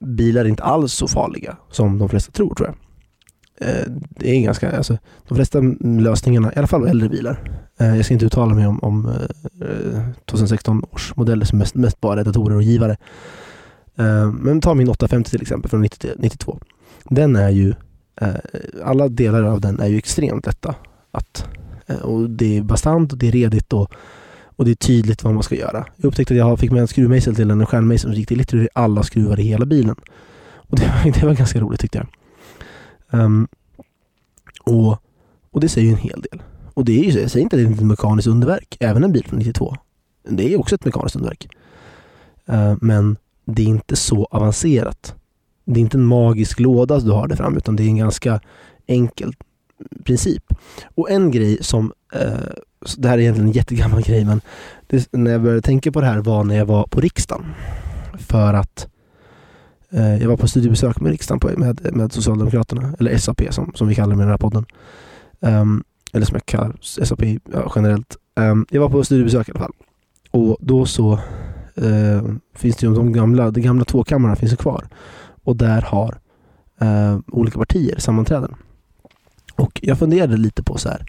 bilar 0.00 0.44
är 0.44 0.48
inte 0.48 0.62
alls 0.62 0.92
så 0.92 1.08
farliga 1.08 1.56
som 1.70 1.98
de 1.98 2.08
flesta 2.08 2.32
tror, 2.32 2.54
tror 2.54 2.68
jag. 2.68 2.76
Eh, 3.60 3.84
det 4.10 4.36
är 4.36 4.40
ganska, 4.40 4.76
alltså, 4.76 4.98
de 5.28 5.34
flesta 5.34 5.60
lösningarna, 5.80 6.52
i 6.52 6.58
alla 6.58 6.66
fall 6.66 6.86
äldre 6.86 7.08
bilar, 7.08 7.60
eh, 7.78 7.96
jag 7.96 8.04
ska 8.04 8.14
inte 8.14 8.26
uttala 8.26 8.54
mig 8.54 8.66
om, 8.66 8.78
om 8.78 9.12
2016 10.24 10.84
års 10.92 11.16
modeller 11.16 11.44
som 11.44 11.58
mest, 11.58 11.74
mest 11.74 12.00
bara 12.00 12.20
är 12.20 12.24
datorer 12.24 12.56
och 12.56 12.62
givare. 12.62 12.96
Eh, 13.96 14.32
men 14.32 14.60
ta 14.60 14.74
min 14.74 14.88
850 14.88 15.30
till 15.30 15.42
exempel 15.42 15.70
från 15.70 15.88
92. 16.16 16.58
Den 17.04 17.36
är 17.36 17.50
ju, 17.50 17.74
alla 18.84 19.08
delar 19.08 19.42
av 19.42 19.60
den 19.60 19.80
är 19.80 19.86
ju 19.86 19.98
extremt 19.98 20.46
lätta 20.46 20.74
att, 21.10 21.46
och 22.02 22.30
det 22.30 22.58
är 22.58 22.62
bastant 22.62 23.12
och 23.12 23.18
det 23.18 23.28
är 23.28 23.32
redigt 23.32 23.72
och, 23.72 23.92
och 24.56 24.64
det 24.64 24.70
är 24.70 24.74
tydligt 24.74 25.24
vad 25.24 25.34
man 25.34 25.42
ska 25.42 25.54
göra. 25.54 25.86
Jag 25.96 26.04
upptäckte 26.04 26.34
att 26.34 26.38
jag 26.38 26.58
fick 26.58 26.70
med 26.70 26.80
en 26.80 26.88
skruvmejsel 26.88 27.34
till 27.34 27.48
den, 27.48 27.60
en 27.60 27.66
stjärnmejsel 27.66 28.10
som 28.10 28.18
gick 28.18 28.28
till 28.28 28.38
literally 28.38 28.68
alla 28.72 29.02
skruvar 29.02 29.40
i 29.40 29.42
hela 29.42 29.66
bilen. 29.66 29.96
Och 30.54 30.78
det 30.78 30.86
var, 30.86 31.12
det 31.20 31.26
var 31.26 31.34
ganska 31.34 31.60
roligt 31.60 31.80
tyckte 31.80 31.98
jag. 31.98 32.06
Um, 33.10 33.48
och, 34.64 34.96
och 35.50 35.60
det 35.60 35.68
säger 35.68 35.86
ju 35.86 35.92
en 35.92 35.98
hel 35.98 36.20
del. 36.30 36.42
Och 36.74 36.84
det 36.84 37.00
är 37.00 37.04
ju, 37.04 37.20
jag 37.20 37.30
säger 37.30 37.42
inte 37.42 37.56
att 37.56 37.62
det 37.62 37.68
är 37.68 37.72
ett 37.72 37.80
mekaniskt 37.80 38.28
underverk, 38.28 38.76
även 38.80 39.04
en 39.04 39.12
bil 39.12 39.26
från 39.26 39.38
92. 39.38 39.76
Det 40.28 40.54
är 40.54 40.60
också 40.60 40.74
ett 40.74 40.84
mekaniskt 40.84 41.16
underverk. 41.16 41.48
Uh, 42.48 42.74
men 42.80 43.16
det 43.44 43.62
är 43.62 43.66
inte 43.66 43.96
så 43.96 44.24
avancerat. 44.24 45.14
Det 45.64 45.80
är 45.80 45.82
inte 45.82 45.98
en 45.98 46.04
magisk 46.04 46.60
låda 46.60 47.00
du 47.00 47.10
har 47.10 47.28
där 47.28 47.36
fram, 47.36 47.56
utan 47.56 47.76
det 47.76 47.82
är 47.82 47.88
en 47.88 47.96
ganska 47.96 48.40
enkel 48.86 49.32
princip. 50.04 50.44
Och 50.94 51.10
en 51.10 51.30
grej 51.30 51.58
som, 51.60 51.92
uh, 52.14 52.50
det 52.96 53.08
här 53.08 53.18
är 53.18 53.22
egentligen 53.22 53.48
en 53.48 53.54
jättegammal 53.54 54.02
grej, 54.02 54.24
men 54.24 54.40
det, 54.86 55.12
när 55.12 55.30
jag 55.30 55.42
började 55.42 55.62
tänka 55.62 55.92
på 55.92 56.00
det 56.00 56.06
här 56.06 56.18
var 56.18 56.44
när 56.44 56.56
jag 56.56 56.66
var 56.66 56.86
på 56.86 57.00
riksdagen. 57.00 57.46
För 58.18 58.54
att 58.54 58.88
Eh, 59.92 60.16
jag 60.16 60.28
var 60.28 60.36
på 60.36 60.48
studiebesök 60.48 61.00
med 61.00 61.10
riksdagen 61.10 61.40
på, 61.40 61.50
med, 61.56 61.96
med 61.96 62.12
Socialdemokraterna, 62.12 62.94
eller 62.98 63.18
SAP 63.18 63.42
som, 63.50 63.72
som 63.74 63.88
vi 63.88 63.94
kallar 63.94 64.10
det 64.10 64.16
med 64.16 64.26
den 64.26 64.30
här 64.30 64.38
podden. 64.38 64.66
Um, 65.40 65.84
eller 66.12 66.26
som 66.26 66.34
jag 66.34 66.46
kallar 66.46 66.76
SAP 66.80 67.22
ja, 67.52 67.72
generellt. 67.76 68.16
Um, 68.36 68.66
jag 68.70 68.80
var 68.80 68.88
på 68.88 69.04
studiebesök 69.04 69.48
i 69.48 69.52
alla 69.52 69.60
fall. 69.60 69.72
Och 70.30 70.56
då 70.60 70.86
så 70.86 71.12
uh, 71.82 72.22
finns 72.54 72.76
det 72.76 72.86
ju 72.86 72.94
de 72.94 73.12
gamla, 73.12 73.50
de 73.50 73.60
gamla 73.60 73.84
tvåkammarna 73.84 74.36
finns 74.36 74.56
kvar. 74.56 74.88
Och 75.44 75.56
där 75.56 75.82
har 75.82 76.18
eh, 76.80 77.18
olika 77.26 77.58
partier 77.58 77.98
sammanträden. 77.98 78.54
Och 79.54 79.80
jag 79.82 79.98
funderade 79.98 80.36
lite 80.36 80.62
på 80.62 80.78
så 80.78 80.88
här, 80.88 81.06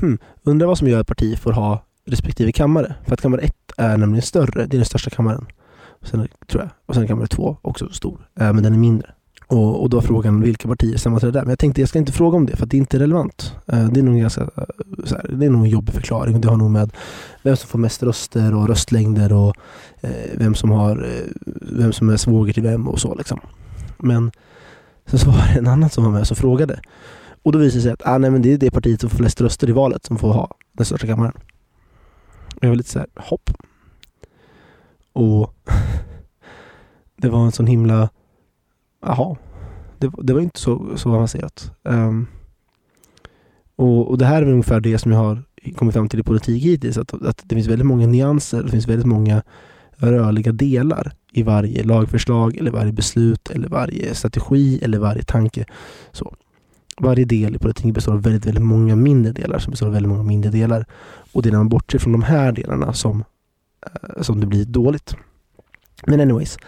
hmm, 0.00 0.18
undrar 0.42 0.66
vad 0.66 0.78
som 0.78 0.88
gör 0.88 1.00
att 1.00 1.06
partier 1.06 1.36
får 1.36 1.52
ha 1.52 1.84
respektive 2.06 2.52
kammare. 2.52 2.94
För 3.04 3.14
att 3.14 3.20
kammare 3.20 3.40
ett 3.40 3.72
är 3.76 3.96
nämligen 3.96 4.22
större, 4.22 4.66
det 4.66 4.76
är 4.76 4.78
den 4.78 4.84
största 4.84 5.10
kammaren. 5.10 5.46
Sen, 6.10 6.28
tror 6.48 6.62
jag. 6.62 6.70
Och 6.86 6.94
sen 6.94 7.06
kammare 7.06 7.26
två, 7.26 7.56
också 7.62 7.88
stor, 7.88 8.28
eh, 8.40 8.52
men 8.52 8.62
den 8.62 8.74
är 8.74 8.78
mindre. 8.78 9.10
Och, 9.48 9.82
och 9.82 9.90
då 9.90 9.96
var 9.96 10.02
frågan 10.02 10.40
vilka 10.40 10.68
partier 10.68 10.96
sammanträder 10.96 11.32
där. 11.32 11.40
Men 11.40 11.48
jag 11.48 11.58
tänkte 11.58 11.80
jag 11.82 11.88
ska 11.88 11.98
inte 11.98 12.12
fråga 12.12 12.36
om 12.36 12.46
det 12.46 12.56
för 12.56 12.66
det 12.66 12.76
är 12.76 12.78
inte 12.78 12.98
relevant. 12.98 13.54
Eh, 13.66 13.88
det 13.88 14.00
är 14.00 14.04
nog 14.04 14.14
en 14.14 14.20
ganska 14.20 14.40
eh, 14.40 15.04
så 15.04 15.14
här, 15.14 15.28
det 15.32 15.46
är 15.46 15.50
nog 15.50 15.64
en 15.64 15.70
jobbig 15.70 15.94
förklaring. 15.94 16.40
Det 16.40 16.48
har 16.48 16.56
nog 16.56 16.70
med 16.70 16.92
vem 17.42 17.56
som 17.56 17.68
får 17.68 17.78
mest 17.78 18.02
röster 18.02 18.54
och 18.54 18.68
röstlängder 18.68 19.32
och 19.32 19.56
eh, 20.00 20.10
vem 20.34 20.54
som 20.54 20.70
har 20.70 21.04
eh, 21.04 21.52
vem 21.62 21.92
som 21.92 22.08
är 22.08 22.16
svåger 22.16 22.52
till 22.52 22.62
vem 22.62 22.88
och 22.88 23.00
så 23.00 23.14
liksom. 23.14 23.40
Men 23.98 24.32
sen 25.06 25.18
så 25.18 25.30
var 25.30 25.52
det 25.52 25.58
en 25.58 25.66
annan 25.66 25.90
som 25.90 26.04
var 26.04 26.10
med 26.10 26.30
och 26.30 26.38
frågade. 26.38 26.80
Och 27.42 27.52
då 27.52 27.58
visade 27.58 27.78
det 27.78 27.82
sig 27.82 27.92
att 27.92 28.06
ah, 28.06 28.18
nej, 28.18 28.30
men 28.30 28.42
det 28.42 28.52
är 28.52 28.58
det 28.58 28.70
partiet 28.70 29.00
som 29.00 29.10
får 29.10 29.16
flest 29.16 29.40
röster 29.40 29.68
i 29.68 29.72
valet 29.72 30.04
som 30.04 30.18
får 30.18 30.32
ha 30.32 30.50
den 30.72 30.86
största 30.86 31.06
kammaren. 31.06 31.32
Jag 32.60 32.68
var 32.68 32.76
lite 32.76 32.90
så 32.90 32.98
här, 32.98 33.08
hopp. 33.16 33.50
Och 35.16 35.54
det 37.16 37.28
var 37.28 37.44
en 37.44 37.52
sån 37.52 37.66
himla 37.66 38.08
jaha, 39.02 39.36
det, 39.98 40.10
det, 40.18 40.32
var 40.32 40.40
inte 40.40 40.60
så, 40.60 40.96
så 40.96 41.14
avancerat. 41.14 41.72
Um, 41.82 42.26
och, 43.76 44.10
och, 44.10 44.18
det 44.18 44.26
här 44.26 44.42
är 44.42 44.46
ungefär 44.46 44.80
det 44.80 44.98
som 44.98 45.12
jag 45.12 45.18
har 45.18 45.42
kommit 45.76 45.94
fram 45.94 46.08
till 46.08 46.20
i 46.20 46.22
politik 46.22 46.62
hittills. 46.62 46.98
Att, 46.98 47.22
att 47.22 47.42
det 47.44 47.54
finns 47.54 47.66
väldigt 47.66 47.86
många 47.86 48.06
nyanser, 48.06 48.62
det 48.62 48.70
finns 48.70 48.88
väldigt 48.88 49.06
många 49.06 49.42
rörliga 49.96 50.52
delar 50.52 51.12
i 51.32 51.42
varje 51.42 51.82
lagförslag 51.82 52.56
eller 52.56 52.70
varje 52.70 52.92
beslut 52.92 53.50
eller 53.50 53.68
varje 53.68 54.14
strategi 54.14 54.78
eller 54.82 54.98
varje 54.98 55.22
tanke. 55.22 55.64
Så. 56.12 56.34
Varje 57.00 57.24
del 57.24 57.56
i 57.56 57.58
politiken 57.58 57.92
består 57.92 58.12
av 58.12 58.22
väldigt, 58.22 58.46
väldigt 58.46 58.64
många 58.64 58.96
mindre 58.96 59.32
delar 59.32 59.58
som 59.58 59.70
består 59.70 59.86
av 59.86 59.92
väldigt 59.92 60.10
många 60.10 60.22
mindre 60.22 60.50
delar. 60.50 60.86
Och 61.32 61.42
det 61.42 61.48
är 61.48 61.50
när 61.50 61.58
man 61.58 61.68
bortser 61.68 61.98
från 61.98 62.12
de 62.12 62.22
här 62.22 62.52
delarna 62.52 62.92
som, 62.92 63.24
Eh, 63.82 64.22
som 64.22 64.40
det 64.40 64.46
blir 64.46 64.64
dåligt. 64.64 65.16
Men 66.06 66.20
anyways, 66.20 66.58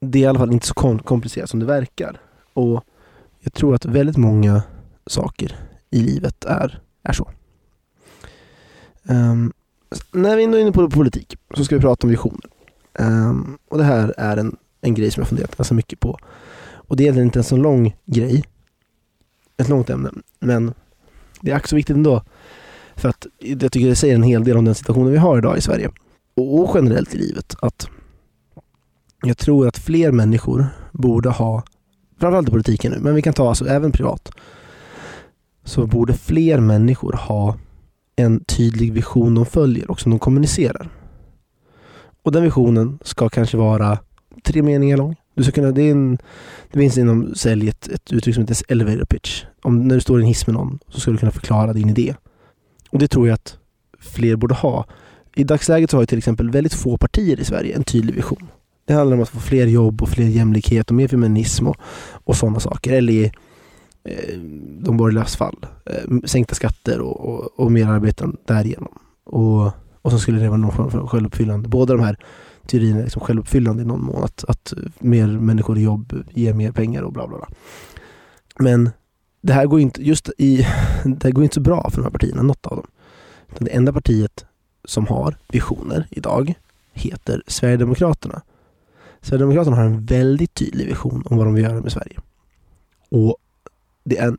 det 0.00 0.18
är 0.18 0.22
i 0.22 0.26
alla 0.26 0.38
fall 0.38 0.52
inte 0.52 0.66
så 0.66 0.74
komplicerat 0.98 1.50
som 1.50 1.60
det 1.60 1.66
verkar. 1.66 2.20
Och 2.52 2.84
jag 3.40 3.52
tror 3.52 3.74
att 3.74 3.84
väldigt 3.84 4.16
många 4.16 4.62
saker 5.06 5.56
i 5.90 6.00
livet 6.00 6.44
är, 6.44 6.80
är 7.02 7.12
så. 7.12 7.30
Um, 9.02 9.52
när 10.12 10.36
vi 10.36 10.44
ändå 10.44 10.58
är 10.58 10.62
inne 10.62 10.72
på 10.72 10.90
politik 10.90 11.36
så 11.56 11.64
ska 11.64 11.76
vi 11.76 11.80
prata 11.80 12.06
om 12.06 12.10
visioner. 12.10 12.50
Um, 12.98 13.58
och 13.68 13.78
det 13.78 13.84
här 13.84 14.14
är 14.16 14.36
en, 14.36 14.56
en 14.80 14.94
grej 14.94 15.10
som 15.10 15.20
jag 15.20 15.28
funderat 15.28 15.56
ganska 15.56 15.74
mycket 15.74 16.00
på. 16.00 16.18
Och 16.92 16.96
det 16.96 17.02
är 17.02 17.04
egentligen 17.04 17.26
inte 17.26 17.38
en 17.38 17.44
så 17.44 17.56
lång 17.56 17.96
grej. 18.04 18.44
Ett 19.56 19.68
långt 19.68 19.90
ämne. 19.90 20.10
Men 20.38 20.74
det 21.40 21.50
är 21.50 21.56
också 21.56 21.76
viktigt 21.76 21.96
ändå. 21.96 22.22
För 22.96 23.08
att 23.08 23.26
jag 23.38 23.72
tycker 23.72 23.88
det 23.88 23.96
säger 23.96 24.14
en 24.14 24.22
hel 24.22 24.44
del 24.44 24.56
om 24.56 24.64
den 24.64 24.74
situationen 24.74 25.12
vi 25.12 25.18
har 25.18 25.38
idag 25.38 25.58
i 25.58 25.60
Sverige. 25.60 25.90
Och 26.34 26.72
generellt 26.74 27.14
i 27.14 27.18
livet. 27.18 27.54
Att 27.62 27.88
jag 29.22 29.38
tror 29.38 29.68
att 29.68 29.78
fler 29.78 30.12
människor 30.12 30.66
borde 30.92 31.28
ha, 31.28 31.62
framförallt 32.20 32.48
i 32.48 32.50
politiken 32.50 32.92
nu, 32.92 32.98
men 33.00 33.14
vi 33.14 33.22
kan 33.22 33.32
ta 33.32 33.48
alltså 33.48 33.66
även 33.66 33.92
privat, 33.92 34.30
så 35.64 35.86
borde 35.86 36.14
fler 36.14 36.60
människor 36.60 37.12
ha 37.12 37.56
en 38.16 38.44
tydlig 38.44 38.92
vision 38.92 39.34
de 39.34 39.46
följer 39.46 39.90
och 39.90 40.00
som 40.00 40.10
de 40.10 40.18
kommunicerar. 40.18 40.88
Och 42.22 42.32
den 42.32 42.42
visionen 42.42 42.98
ska 43.02 43.28
kanske 43.28 43.56
vara 43.56 43.98
tre 44.44 44.62
meningar 44.62 44.96
lång. 44.96 45.16
Du 45.34 45.42
ska 45.42 45.52
kunna, 45.52 45.70
det, 45.70 45.82
är 45.82 45.90
en, 45.90 46.18
det 46.72 46.78
finns 46.78 46.98
inom 46.98 47.34
sälj 47.34 47.68
ett, 47.68 47.88
ett 47.88 48.12
uttryck 48.12 48.34
som 48.34 48.42
heter 48.42 48.56
elevator 48.68 49.04
pitch. 49.04 49.44
Om, 49.62 49.88
när 49.88 49.94
du 49.94 50.00
står 50.00 50.20
i 50.20 50.22
en 50.22 50.28
hiss 50.28 50.46
med 50.46 50.54
någon 50.54 50.78
så 50.88 51.00
ska 51.00 51.10
du 51.10 51.18
kunna 51.18 51.32
förklara 51.32 51.72
din 51.72 51.88
idé. 51.88 52.14
Och 52.92 52.98
det 52.98 53.08
tror 53.08 53.28
jag 53.28 53.34
att 53.34 53.58
fler 53.98 54.36
borde 54.36 54.54
ha. 54.54 54.86
I 55.34 55.44
dagsläget 55.44 55.90
så 55.90 55.96
har 55.96 56.02
ju 56.02 56.06
till 56.06 56.18
exempel 56.18 56.50
väldigt 56.50 56.74
få 56.74 56.96
partier 56.96 57.40
i 57.40 57.44
Sverige 57.44 57.76
en 57.76 57.84
tydlig 57.84 58.14
vision. 58.14 58.48
Det 58.84 58.92
handlar 58.92 59.16
om 59.16 59.22
att 59.22 59.28
få 59.28 59.40
fler 59.40 59.66
jobb 59.66 60.02
och 60.02 60.08
fler 60.08 60.26
jämlikhet 60.26 60.90
och 60.90 60.94
mer 60.94 61.08
feminism 61.08 61.66
och, 61.66 61.76
och 62.24 62.36
sådana 62.36 62.60
saker. 62.60 62.92
Eller 62.92 63.12
i 63.12 63.24
eh, 64.04 64.38
de 64.80 64.96
borgerligas 64.96 65.36
fall, 65.36 65.66
eh, 65.86 66.16
sänkta 66.24 66.54
skatter 66.54 67.00
och, 67.00 67.20
och, 67.20 67.60
och 67.60 67.72
mer 67.72 67.86
arbeten 67.86 68.36
därigenom. 68.46 68.98
Och, 69.24 69.70
och 70.02 70.10
så 70.10 70.18
skulle 70.18 70.38
det 70.38 70.48
vara 70.48 70.58
någon 70.58 70.90
form 70.90 71.00
av 71.00 71.08
självuppfyllande. 71.08 71.68
Båda 71.68 71.96
de 71.96 72.02
här 72.02 72.16
teorierna 72.66 73.00
är 73.00 73.04
liksom 73.04 73.22
självuppfyllande 73.22 73.82
i 73.82 73.86
någon 73.86 74.04
mån. 74.04 74.24
Att, 74.24 74.44
att 74.48 74.72
mer 74.98 75.26
människor 75.26 75.78
i 75.78 75.82
jobb 75.82 76.24
ger 76.30 76.54
mer 76.54 76.72
pengar 76.72 77.02
och 77.02 77.12
bla 77.12 77.28
bla 77.28 77.38
bla. 77.38 77.48
Men 78.58 78.90
det 79.42 79.52
här 79.52 79.66
går 79.66 79.80
inte, 79.80 80.02
just 80.02 80.30
i, 80.38 80.56
det 81.04 81.24
här 81.24 81.30
går 81.30 81.44
inte 81.44 81.54
så 81.54 81.60
bra 81.60 81.90
för 81.90 81.96
de 81.96 82.02
här 82.02 82.10
partierna, 82.10 82.42
något 82.42 82.66
av 82.66 82.76
dem. 82.76 82.86
Det 83.58 83.76
enda 83.76 83.92
partiet 83.92 84.44
som 84.84 85.06
har 85.06 85.36
visioner 85.48 86.06
idag 86.10 86.54
heter 86.92 87.42
Sverigedemokraterna. 87.46 88.42
Sverigedemokraterna 89.20 89.76
har 89.76 89.84
en 89.84 90.04
väldigt 90.04 90.54
tydlig 90.54 90.86
vision 90.86 91.22
om 91.26 91.36
vad 91.36 91.46
de 91.46 91.54
vill 91.54 91.64
göra 91.64 91.80
med 91.80 91.92
Sverige. 91.92 92.20
Och 93.10 93.36
det 94.04 94.18
är 94.18 94.28
en 94.28 94.38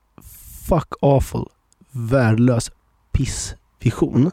fuck 0.68 0.94
awful, 1.02 1.46
värdelös 1.92 2.72
pissvision 3.12 4.32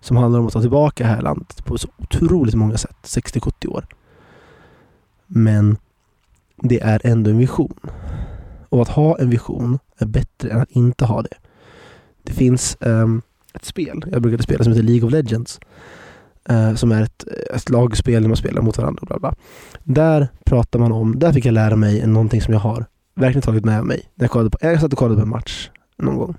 som 0.00 0.16
handlar 0.16 0.40
om 0.40 0.46
att 0.46 0.52
ta 0.52 0.60
tillbaka 0.60 1.04
det 1.04 1.10
här 1.10 1.22
landet 1.22 1.64
på 1.64 1.78
så 1.78 1.88
otroligt 1.98 2.54
många 2.54 2.76
sätt, 2.76 2.96
60-70 3.02 3.66
år. 3.66 3.86
Men 5.26 5.76
det 6.56 6.80
är 6.80 7.06
ändå 7.06 7.30
en 7.30 7.38
vision. 7.38 7.80
Och 8.68 8.82
att 8.82 8.88
ha 8.88 9.18
en 9.18 9.30
vision 9.30 9.78
är 9.98 10.06
bättre 10.06 10.50
än 10.50 10.60
att 10.60 10.70
inte 10.70 11.04
ha 11.04 11.22
det. 11.22 11.36
Det 12.22 12.32
finns 12.32 12.76
um, 12.80 13.22
ett 13.54 13.64
spel 13.64 14.04
jag 14.12 14.22
brukade 14.22 14.42
spela 14.42 14.64
som 14.64 14.72
heter 14.72 14.86
League 14.86 15.06
of 15.06 15.12
Legends 15.12 15.60
Uh, 16.50 16.74
som 16.74 16.92
är 16.92 17.02
ett, 17.02 17.24
ett 17.54 17.70
lagspel 17.70 18.22
där 18.22 18.28
man 18.28 18.36
spelar 18.36 18.62
mot 18.62 18.78
varandra. 18.78 19.02
Bla 19.06 19.18
bla. 19.18 19.34
Där 19.84 20.28
pratar 20.44 20.78
man 20.78 20.92
om, 20.92 21.18
där 21.18 21.32
fick 21.32 21.44
jag 21.44 21.52
lära 21.52 21.76
mig 21.76 22.06
någonting 22.06 22.42
som 22.42 22.54
jag 22.54 22.60
har 22.60 22.86
verkligen 23.14 23.42
tagit 23.42 23.64
med 23.64 23.84
mig. 23.84 24.02
Jag, 24.14 24.30
kollade 24.30 24.50
på, 24.50 24.58
jag 24.60 24.80
satt 24.80 24.92
och 24.92 24.98
kollade 24.98 25.16
på 25.16 25.22
en 25.22 25.28
match 25.28 25.70
någon 25.96 26.16
gång. 26.16 26.36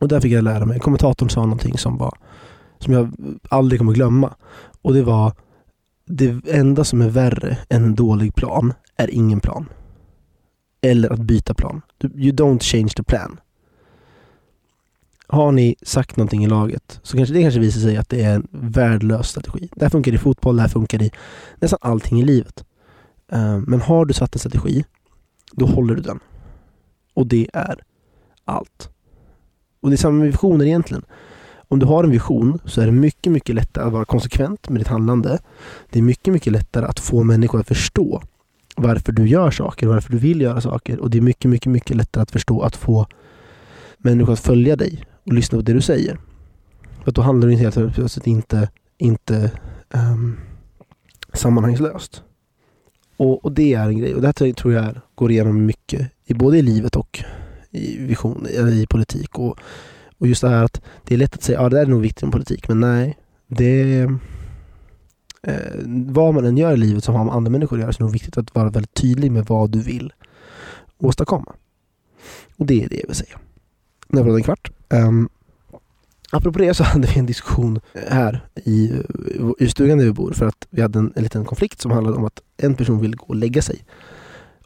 Och 0.00 0.08
där 0.08 0.20
fick 0.20 0.32
jag 0.32 0.44
lära 0.44 0.66
mig, 0.66 0.80
kommentatorn 0.80 1.30
sa 1.30 1.40
någonting 1.40 1.78
som 1.78 1.98
var 1.98 2.18
som 2.78 2.92
jag 2.92 3.12
aldrig 3.48 3.80
kommer 3.80 3.92
glömma. 3.92 4.34
Och 4.82 4.94
det 4.94 5.02
var 5.02 5.32
det 6.06 6.48
enda 6.48 6.84
som 6.84 7.02
är 7.02 7.08
värre 7.08 7.58
än 7.68 7.84
en 7.84 7.94
dålig 7.94 8.34
plan 8.34 8.72
är 8.96 9.10
ingen 9.10 9.40
plan. 9.40 9.66
Eller 10.84 11.12
att 11.12 11.20
byta 11.20 11.54
plan. 11.54 11.82
You 12.02 12.32
don't 12.32 12.62
change 12.62 12.88
the 12.96 13.02
plan 13.02 13.40
har 15.26 15.52
ni 15.52 15.76
sagt 15.82 16.16
någonting 16.16 16.44
i 16.44 16.48
laget 16.48 17.00
så 17.02 17.16
kanske 17.16 17.34
det 17.34 17.42
kanske 17.42 17.60
visar 17.60 17.80
sig 17.80 17.96
att 17.96 18.08
det 18.08 18.22
är 18.22 18.34
en 18.34 18.48
värdelös 18.50 19.28
strategi. 19.28 19.68
Det 19.76 19.84
här 19.84 19.90
funkar 19.90 20.12
i 20.12 20.18
fotboll, 20.18 20.56
det 20.56 20.62
här 20.62 20.68
funkar 20.68 21.02
i 21.02 21.10
nästan 21.60 21.78
allting 21.82 22.20
i 22.20 22.24
livet. 22.24 22.64
Eh, 23.32 23.58
men 23.58 23.80
har 23.80 24.04
du 24.04 24.14
satt 24.14 24.34
en 24.34 24.38
strategi, 24.38 24.84
då 25.52 25.66
håller 25.66 25.94
du 25.94 26.02
den. 26.02 26.20
Och 27.14 27.26
det 27.26 27.48
är 27.52 27.80
allt. 28.44 28.88
Och 29.80 29.90
det 29.90 29.94
är 29.94 29.98
samma 29.98 30.18
med 30.18 30.26
visioner 30.26 30.64
egentligen. 30.64 31.04
Om 31.68 31.78
du 31.78 31.86
har 31.86 32.04
en 32.04 32.10
vision 32.10 32.58
så 32.64 32.80
är 32.80 32.86
det 32.86 32.92
mycket, 32.92 33.32
mycket 33.32 33.54
lättare 33.54 33.84
att 33.84 33.92
vara 33.92 34.04
konsekvent 34.04 34.68
med 34.68 34.80
ditt 34.80 34.88
handlande. 34.88 35.38
Det 35.90 35.98
är 35.98 36.02
mycket, 36.02 36.32
mycket 36.32 36.52
lättare 36.52 36.86
att 36.86 37.00
få 37.00 37.22
människor 37.22 37.60
att 37.60 37.68
förstå 37.68 38.22
varför 38.74 39.12
du 39.12 39.28
gör 39.28 39.50
saker, 39.50 39.86
varför 39.86 40.12
du 40.12 40.18
vill 40.18 40.40
göra 40.40 40.60
saker. 40.60 41.00
Och 41.00 41.10
det 41.10 41.18
är 41.18 41.22
mycket, 41.22 41.50
mycket, 41.50 41.72
mycket 41.72 41.96
lättare 41.96 42.22
att 42.22 42.30
förstå 42.30 42.62
att 42.62 42.76
få 42.76 43.06
människor 43.98 44.32
att 44.32 44.40
följa 44.40 44.76
dig 44.76 45.04
och 45.24 45.32
lyssna 45.32 45.58
på 45.58 45.62
det 45.62 45.72
du 45.72 45.80
säger. 45.80 46.18
För 47.04 47.12
då 47.12 47.22
handlar 47.22 47.48
det 47.48 47.54
helt 47.54 47.94
plötsligt 47.94 48.26
inte, 48.26 48.68
inte 48.98 49.50
um, 49.94 50.36
sammanhangslöst. 51.32 52.22
Och, 53.16 53.44
och, 53.44 53.52
det 53.52 53.74
är 53.74 53.88
en 53.88 53.98
grej 53.98 54.14
och 54.14 54.20
det 54.20 54.26
här 54.26 54.52
tror 54.52 54.74
jag 54.74 55.00
går 55.14 55.30
igenom 55.30 55.66
mycket, 55.66 56.10
i 56.26 56.34
både 56.34 56.58
i 56.58 56.62
livet 56.62 56.96
och 56.96 57.24
i 57.70 57.98
vision, 57.98 58.46
i 58.46 58.86
politik. 58.90 59.38
Och, 59.38 59.58
och 60.18 60.26
just 60.26 60.40
det 60.40 60.48
här 60.48 60.64
att 60.64 60.82
det 61.04 61.14
är 61.14 61.18
lätt 61.18 61.34
att 61.34 61.42
säga, 61.42 61.60
ja 61.60 61.68
det 61.68 61.76
där 61.76 61.82
är 61.82 61.90
nog 61.90 62.02
viktigt 62.02 62.22
med 62.22 62.32
politik, 62.32 62.68
men 62.68 62.80
nej. 62.80 63.18
Det 63.46 64.08
eh, 65.44 65.56
vad 65.86 66.34
man 66.34 66.44
än 66.44 66.56
gör 66.56 66.72
i 66.72 66.76
livet 66.76 67.04
som 67.04 67.14
har 67.14 67.24
med 67.24 67.34
andra 67.34 67.50
människor 67.50 67.76
att 67.76 67.80
göra 67.82 67.92
så 67.92 67.96
är 67.96 67.98
det 67.98 68.04
nog 68.04 68.12
viktigt 68.12 68.38
att 68.38 68.54
vara 68.54 68.70
väldigt 68.70 68.94
tydlig 68.94 69.32
med 69.32 69.46
vad 69.46 69.70
du 69.70 69.80
vill 69.80 70.12
åstadkomma. 70.98 71.52
Och 72.56 72.66
det 72.66 72.84
är 72.84 72.88
det 72.88 72.96
jag 72.96 73.06
vill 73.06 73.16
säga 73.16 73.38
när 74.08 74.20
jag 74.20 74.26
pratade 74.26 74.38
en 74.38 74.44
kvart. 74.44 74.70
Um, 74.88 75.28
apropå 76.30 76.58
det 76.58 76.74
så 76.74 76.84
hade 76.84 77.08
vi 77.08 77.18
en 77.18 77.26
diskussion 77.26 77.80
här 78.08 78.46
i, 78.54 78.92
i 79.58 79.68
stugan 79.68 79.98
där 79.98 80.04
vi 80.04 80.12
bor 80.12 80.32
för 80.32 80.46
att 80.46 80.66
vi 80.70 80.82
hade 80.82 80.98
en, 80.98 81.12
en 81.16 81.22
liten 81.22 81.44
konflikt 81.44 81.80
som 81.80 81.90
handlade 81.90 82.16
om 82.16 82.24
att 82.24 82.40
en 82.56 82.74
person 82.74 83.00
ville 83.00 83.16
gå 83.16 83.26
och 83.26 83.36
lägga 83.36 83.62
sig 83.62 83.84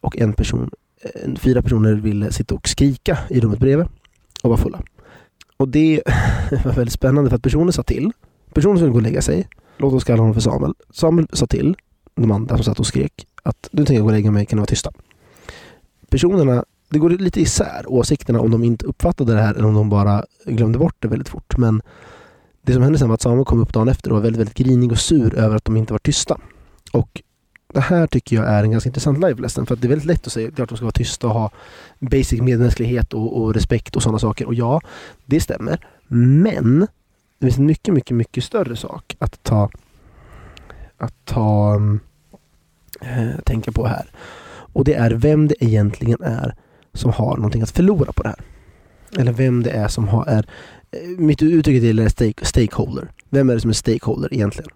och 0.01 0.19
en 0.19 0.33
person, 0.33 0.71
en, 1.25 1.37
fyra 1.37 1.63
personer 1.63 1.95
ville 1.95 2.33
sitta 2.33 2.55
och 2.55 2.69
skrika 2.69 3.19
i 3.31 3.41
rummet 3.41 3.59
bredvid 3.59 3.87
och 4.43 4.51
vara 4.51 4.61
fulla. 4.61 4.83
Och 5.57 5.69
det 5.69 6.03
var 6.65 6.73
väldigt 6.73 6.93
spännande 6.93 7.31
för 7.31 7.37
att 7.37 7.43
personen 7.43 7.73
sa 7.73 7.83
till. 7.83 8.13
Personen 8.55 8.79
som 8.79 8.85
ville 8.85 8.93
gå 8.93 8.99
och 8.99 9.03
lägga 9.03 9.23
sig, 9.23 9.49
låt 9.79 9.93
oss 9.93 10.05
kalla 10.05 10.23
honom 10.23 10.35
för 10.35 10.41
Samuel. 10.41 10.75
Samuel 10.91 11.29
sa 11.33 11.47
till 11.47 11.77
de 12.15 12.31
andra 12.31 12.57
som 12.57 12.65
satt 12.65 12.81
och 12.81 12.87
skrek. 12.87 13.27
att 13.43 13.69
nu 13.73 13.85
tänker 13.85 13.95
jag 13.95 14.03
gå 14.03 14.09
och 14.09 14.13
lägga 14.13 14.31
mig, 14.31 14.47
kan 14.47 14.57
ni 14.57 14.61
vara 14.61 14.67
tysta? 14.67 14.91
Personerna, 16.11 16.65
det 16.89 16.99
går 16.99 17.11
lite 17.11 17.41
isär 17.41 17.85
åsikterna 17.87 18.41
om 18.41 18.51
de 18.51 18.65
inte 18.65 18.87
uppfattade 18.87 19.35
det 19.35 19.41
här 19.41 19.55
eller 19.55 19.67
om 19.67 19.75
de 19.75 19.89
bara 19.89 20.25
glömde 20.45 20.79
bort 20.79 20.97
det 20.99 21.09
väldigt 21.09 21.29
fort. 21.29 21.59
Men 21.59 21.83
det 22.63 22.73
som 22.73 22.83
hände 22.83 22.99
sen 22.99 23.09
var 23.09 23.15
att 23.15 23.23
Samuel 23.23 23.45
kom 23.45 23.61
upp 23.61 23.73
dagen 23.73 23.89
efter 23.89 24.11
och 24.11 24.17
var 24.17 24.23
väldigt, 24.23 24.41
väldigt 24.41 24.57
grinig 24.57 24.93
och 24.93 24.99
sur 24.99 25.35
över 25.35 25.57
att 25.57 25.65
de 25.65 25.77
inte 25.77 25.93
var 25.93 25.99
tysta. 25.99 26.39
Och 26.93 27.23
det 27.73 27.81
här 27.81 28.07
tycker 28.07 28.37
jag 28.37 28.47
är 28.47 28.63
en 28.63 28.71
ganska 28.71 28.89
intressant 28.89 29.19
live 29.19 29.43
lesson 29.43 29.67
för 29.67 29.75
att 29.75 29.81
det 29.81 29.87
är 29.87 29.89
väldigt 29.89 30.07
lätt 30.07 30.27
att 30.27 30.33
säga 30.33 30.49
att 30.49 30.69
de 30.69 30.77
ska 30.77 30.85
vara 30.85 30.93
tysta 30.93 31.27
och 31.27 31.33
ha 31.33 31.51
basic 31.99 32.41
medmänsklighet 32.41 33.15
och, 33.15 33.43
och 33.43 33.55
respekt 33.55 33.97
och 33.97 34.03
sådana 34.03 34.19
saker. 34.19 34.47
Och 34.47 34.55
ja, 34.55 34.81
det 35.27 35.41
stämmer. 35.41 35.87
Men 36.09 36.87
det 37.39 37.47
finns 37.47 37.59
en 37.59 37.67
mycket, 37.67 37.95
mycket, 37.95 38.17
mycket 38.17 38.45
större 38.45 38.77
sak 38.77 39.17
att 39.19 39.43
ta 39.43 39.71
att 40.97 41.15
ta 41.25 41.81
äh, 43.01 43.41
tänka 43.45 43.73
på 43.73 43.87
här. 43.87 44.11
Och 44.73 44.85
det 44.85 44.95
är 44.95 45.11
vem 45.11 45.49
det 45.49 45.65
egentligen 45.65 46.23
är 46.23 46.55
som 46.93 47.13
har 47.13 47.37
någonting 47.37 47.63
att 47.63 47.71
förlora 47.71 48.13
på 48.13 48.23
det 48.23 48.29
här. 48.29 48.41
Eller 49.19 49.33
vem 49.33 49.63
det 49.63 49.71
är 49.71 49.89
som 49.89 50.09
har, 50.09 50.27
är, 50.27 50.47
eh, 50.91 51.19
mitt 51.19 51.43
uttryck 51.43 51.85
är 51.85 52.09
stake, 52.09 52.45
stakeholder. 52.45 53.11
Vem 53.29 53.51
är 53.51 53.55
det 53.55 53.61
som 53.61 53.71
är 53.71 53.75
stakeholder 53.75 54.35
egentligen? 54.35 54.71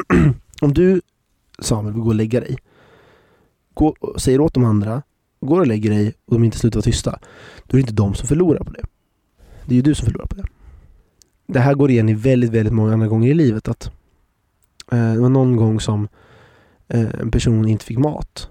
Om 0.60 0.74
du 0.74 1.00
Samuel 1.58 1.94
vill 1.94 2.02
gå 2.02 2.08
och 2.08 2.14
lägga 2.14 2.40
dig. 2.40 2.58
Gå 3.74 3.96
och 4.00 4.22
säger 4.22 4.40
åt 4.40 4.54
de 4.54 4.64
andra, 4.64 5.02
går 5.40 5.60
och 5.60 5.66
lägger 5.66 5.90
dig 5.90 6.14
och 6.26 6.34
de 6.34 6.44
inte 6.44 6.58
slutar 6.58 6.78
vara 6.78 6.82
tysta. 6.82 7.18
Då 7.66 7.76
är 7.76 7.78
det 7.78 7.80
inte 7.80 7.92
de 7.92 8.14
som 8.14 8.28
förlorar 8.28 8.64
på 8.64 8.70
det. 8.70 8.82
Det 9.66 9.74
är 9.74 9.76
ju 9.76 9.82
du 9.82 9.94
som 9.94 10.06
förlorar 10.06 10.26
på 10.26 10.36
det. 10.36 10.44
Det 11.52 11.60
här 11.60 11.74
går 11.74 11.90
igen 11.90 12.08
i 12.08 12.14
väldigt, 12.14 12.50
väldigt 12.50 12.74
många 12.74 12.92
andra 12.92 13.06
gånger 13.06 13.30
i 13.30 13.34
livet. 13.34 13.68
att 13.68 13.90
eh, 14.92 15.12
Det 15.12 15.20
var 15.20 15.28
någon 15.28 15.56
gång 15.56 15.80
som 15.80 16.08
eh, 16.88 17.20
en 17.20 17.30
person 17.30 17.68
inte 17.68 17.84
fick 17.84 17.98
mat. 17.98 18.48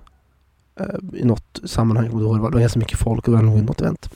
Eh, 0.80 1.20
I 1.20 1.24
något 1.24 1.62
sammanhang. 1.64 2.10
Då 2.20 2.28
var 2.28 2.50
det 2.50 2.54
var 2.54 2.60
ganska 2.60 2.80
mycket 2.80 3.00
folk 3.00 3.28
och 3.28 3.32
det 3.32 3.38
var 3.38 3.44
nog 3.44 3.64
något 3.64 3.82
event. 3.82 4.10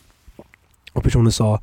Och 0.93 1.03
personen 1.03 1.31
sa 1.31 1.61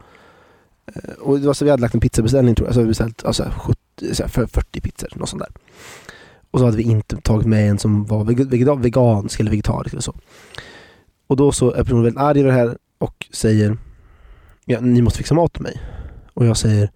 eh, 0.87 1.13
och 1.21 1.41
det 1.41 1.47
var 1.47 1.55
så 1.55 1.65
vi 1.65 1.71
hade 1.71 1.81
lagt 1.81 1.95
en 1.95 2.01
pizzabeställning 2.01 2.55
tror 2.55 2.69
jag. 2.69 2.75
Så 2.75 2.81
vi 2.81 2.87
beställt 2.87 3.25
alltså, 3.25 3.53
70, 3.59 4.15
40 4.49 4.81
pizzor, 4.81 5.09
något 5.15 5.29
sånt 5.29 5.43
där. 5.43 5.53
Och 6.51 6.59
så 6.59 6.65
hade 6.65 6.77
vi 6.77 6.83
inte 6.83 7.17
tagit 7.17 7.47
med 7.47 7.71
en 7.71 7.79
som 7.79 8.05
var 8.05 8.25
vegansk 8.77 9.41
eller 9.41 9.51
vegetarisk 9.51 9.93
eller 9.93 10.03
så. 10.03 10.15
Och 11.27 11.37
då 11.37 11.53
så 11.53 11.73
är 11.73 11.85
personen 11.85 12.03
väldigt 12.03 12.23
arg 12.23 12.41
över 12.41 12.51
det 12.51 12.57
här 12.57 12.79
och 12.99 13.27
säger 13.33 13.77
ja, 14.65 14.81
ni 14.81 15.03
måste 15.03 15.19
fixa 15.19 15.35
mat 15.35 15.53
till 15.53 15.63
mig. 15.63 15.83
Och 16.35 16.47
jag 16.47 16.57
säger 16.57 16.91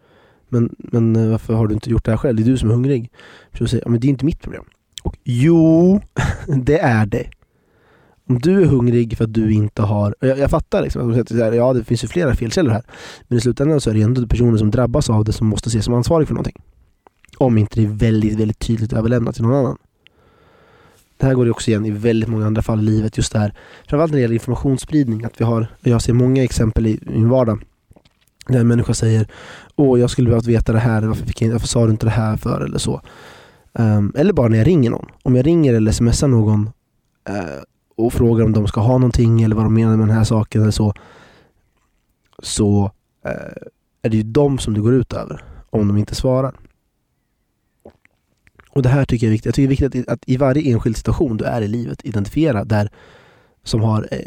men, 0.53 0.75
men 0.79 1.17
eh, 1.17 1.31
varför 1.31 1.55
har 1.55 1.67
du 1.67 1.75
inte 1.75 1.91
gjort 1.91 2.05
det 2.05 2.11
här 2.11 2.19
själv? 2.19 2.37
Det 2.37 2.43
är 2.43 2.45
du 2.45 2.59
som 2.59 2.71
är 2.71 2.75
hungrig. 2.75 3.11
Så 3.59 3.67
säger 3.67 3.85
ja, 3.85 3.91
men 3.91 4.01
det 4.01 4.07
är 4.07 4.09
inte 4.09 4.25
mitt 4.25 4.41
problem. 4.41 4.65
Och 5.03 5.17
jo, 5.25 6.01
det 6.47 6.79
är 6.79 7.07
det. 7.07 7.27
Om 8.29 8.39
du 8.39 8.63
är 8.63 8.67
hungrig 8.67 9.17
för 9.17 9.25
att 9.25 9.35
du 9.35 9.53
inte 9.53 9.83
har... 9.83 10.15
Jag, 10.21 10.39
jag 10.39 10.51
fattar 10.51 10.83
liksom, 10.83 11.25
ja 11.55 11.73
det 11.73 11.85
finns 11.85 12.05
ju 12.05 12.09
flera 12.09 12.35
felkällor 12.35 12.73
här. 12.73 12.83
Men 13.29 13.39
i 13.39 13.41
slutändan 13.41 13.81
så 13.81 13.91
är 13.91 13.95
det 13.95 14.03
ändå 14.03 14.27
personen 14.27 14.59
som 14.59 14.71
drabbas 14.71 15.11
av 15.11 15.25
det 15.25 15.33
som 15.33 15.47
måste 15.47 15.69
ses 15.69 15.85
som 15.85 15.95
ansvarig 15.95 16.29
för 16.29 16.35
någonting. 16.35 16.63
Om 17.39 17.59
inte 17.59 17.81
det 17.81 17.87
är 17.87 17.93
väldigt, 17.93 18.41
väldigt 18.41 18.59
tydligt 18.59 18.93
överlämnat 18.93 19.35
till 19.35 19.45
någon 19.45 19.55
annan. 19.55 19.79
Det 21.17 21.27
här 21.27 21.35
går 21.35 21.45
ju 21.45 21.51
också 21.51 21.71
igen 21.71 21.85
i 21.85 21.91
väldigt 21.91 22.29
många 22.29 22.47
andra 22.47 22.63
fall 22.63 22.81
i 22.81 22.83
livet. 22.83 23.17
Just 23.17 23.33
det 23.33 23.39
här, 23.39 23.55
framförallt 23.89 24.13
när 24.13 24.19
det 24.19 24.23
gäller 24.23 24.35
informationsspridning. 24.35 25.25
Att 25.25 25.41
vi 25.41 25.45
har, 25.45 25.67
jag 25.81 26.03
ser 26.03 26.13
många 26.13 26.45
exempel 26.45 26.87
i 26.87 27.01
min 27.03 27.29
vardag. 27.29 27.65
När 28.49 28.61
en 28.61 28.69
människa 28.69 28.95
säger 28.95 29.27
Åh, 29.77 30.01
jag 30.01 30.11
skulle 30.11 30.29
behövt 30.29 30.47
veta 30.47 30.73
det 30.73 30.79
här. 30.79 31.03
Varför, 31.03 31.27
fick 31.27 31.43
jag, 31.43 31.53
varför 31.53 31.67
sa 31.67 31.85
du 31.85 31.91
inte 31.91 32.07
det 32.07 32.11
här 32.11 32.37
för? 32.37 32.61
Eller 32.61 32.79
så. 32.79 33.01
Um, 33.73 34.13
eller 34.17 34.33
bara 34.33 34.49
när 34.49 34.59
jag 34.59 34.67
ringer 34.67 34.91
någon. 34.91 35.07
Om 35.23 35.37
jag 35.37 35.47
ringer 35.47 35.75
eller 35.75 35.93
smsar 35.93 36.29
någon 36.29 36.71
uh, 37.31 37.63
och 37.97 38.13
frågar 38.13 38.45
om 38.45 38.53
de 38.53 38.67
ska 38.67 38.81
ha 38.81 38.99
någonting 38.99 39.43
eller 39.43 39.57
vad 39.57 39.65
de 39.65 39.75
menar 39.75 39.97
med 39.97 40.09
den 40.09 40.17
här 40.17 40.25
saken 40.25 40.63
eller 40.63 40.71
så. 40.71 40.95
Så 42.43 42.85
uh, 43.27 43.71
är 44.03 44.09
det 44.09 44.17
ju 44.17 44.23
de 44.23 44.59
som 44.59 44.75
det 44.75 44.81
går 44.81 44.95
ut 44.95 45.13
över. 45.13 45.45
Om 45.71 45.89
de 45.89 45.97
inte 45.97 46.15
svarar. 46.15 46.55
Och 48.71 48.83
det 48.83 48.89
här 48.89 49.05
tycker 49.05 49.27
jag 49.27 49.31
är 49.31 49.33
viktigt. 49.33 49.47
Jag 49.47 49.55
tycker 49.55 49.69
det 49.69 49.85
är 49.85 49.89
viktigt 49.89 50.09
att, 50.09 50.23
i 50.27 50.37
varje 50.37 50.73
enskild 50.73 50.97
situation 50.97 51.37
du 51.37 51.45
är 51.45 51.63
i 51.63 51.69
livet 51.69 52.05
identifiera 52.05 52.65
där 52.65 52.91
som 53.65 53.83
har 53.83 54.09
eh, 54.11 54.19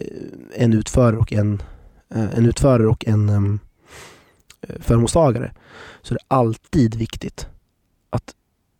en 0.55 0.73
utförare 0.73 1.17
och 1.17 1.33
en, 1.33 1.61
en 2.09 2.45
utförare 2.45 2.87
och 2.87 3.05
en 3.07 3.29
um, 3.29 3.59
förmånstagare 4.79 5.51
så 6.01 6.13
är 6.13 6.17
det 6.17 6.25
alltid 6.27 6.95
viktigt 6.95 7.47
att 8.09 8.35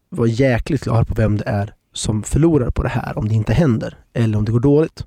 vara 0.10 0.28
jäkligt 0.28 0.84
klar 0.84 1.04
på 1.04 1.14
vem 1.14 1.38
det 1.38 1.44
är 1.48 1.74
som 1.94 2.24
förlorar 2.24 2.70
på 2.70 2.84
det 2.84 2.90
här 2.90 3.18
om 3.18 3.28
det 3.28 3.36
inte 3.36 3.54
händer 3.54 3.98
eller 4.14 4.38
om 4.38 4.46
det 4.46 4.52
går 4.52 4.60
dåligt. 4.60 5.06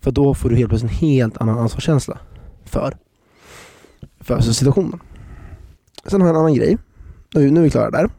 För 0.00 0.10
då 0.10 0.34
får 0.34 0.48
du 0.48 0.56
helt 0.56 0.68
plötsligt 0.68 0.92
en 0.92 0.98
helt 0.98 1.36
annan 1.36 1.58
ansvarskänsla 1.58 2.18
för, 2.64 2.96
för 4.20 4.40
situationen. 4.40 5.00
Sen 6.06 6.20
har 6.20 6.28
jag 6.28 6.36
en 6.36 6.40
annan 6.40 6.54
grej. 6.54 6.78
Nu, 7.34 7.50
nu 7.50 7.60
är 7.60 7.64
vi 7.64 7.70
klara 7.70 7.90
där. 7.90 8.10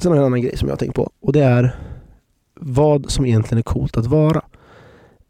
Sen 0.00 0.12
har 0.12 0.16
jag 0.16 0.22
en 0.22 0.26
annan 0.26 0.42
grej 0.42 0.56
som 0.56 0.68
jag 0.68 0.72
har 0.72 0.78
tänkt 0.78 0.94
på 0.94 1.10
och 1.20 1.32
det 1.32 1.44
är 1.44 1.76
vad 2.54 3.10
som 3.10 3.26
egentligen 3.26 3.58
är 3.58 3.62
coolt 3.62 3.96
att 3.96 4.06
vara. 4.06 4.42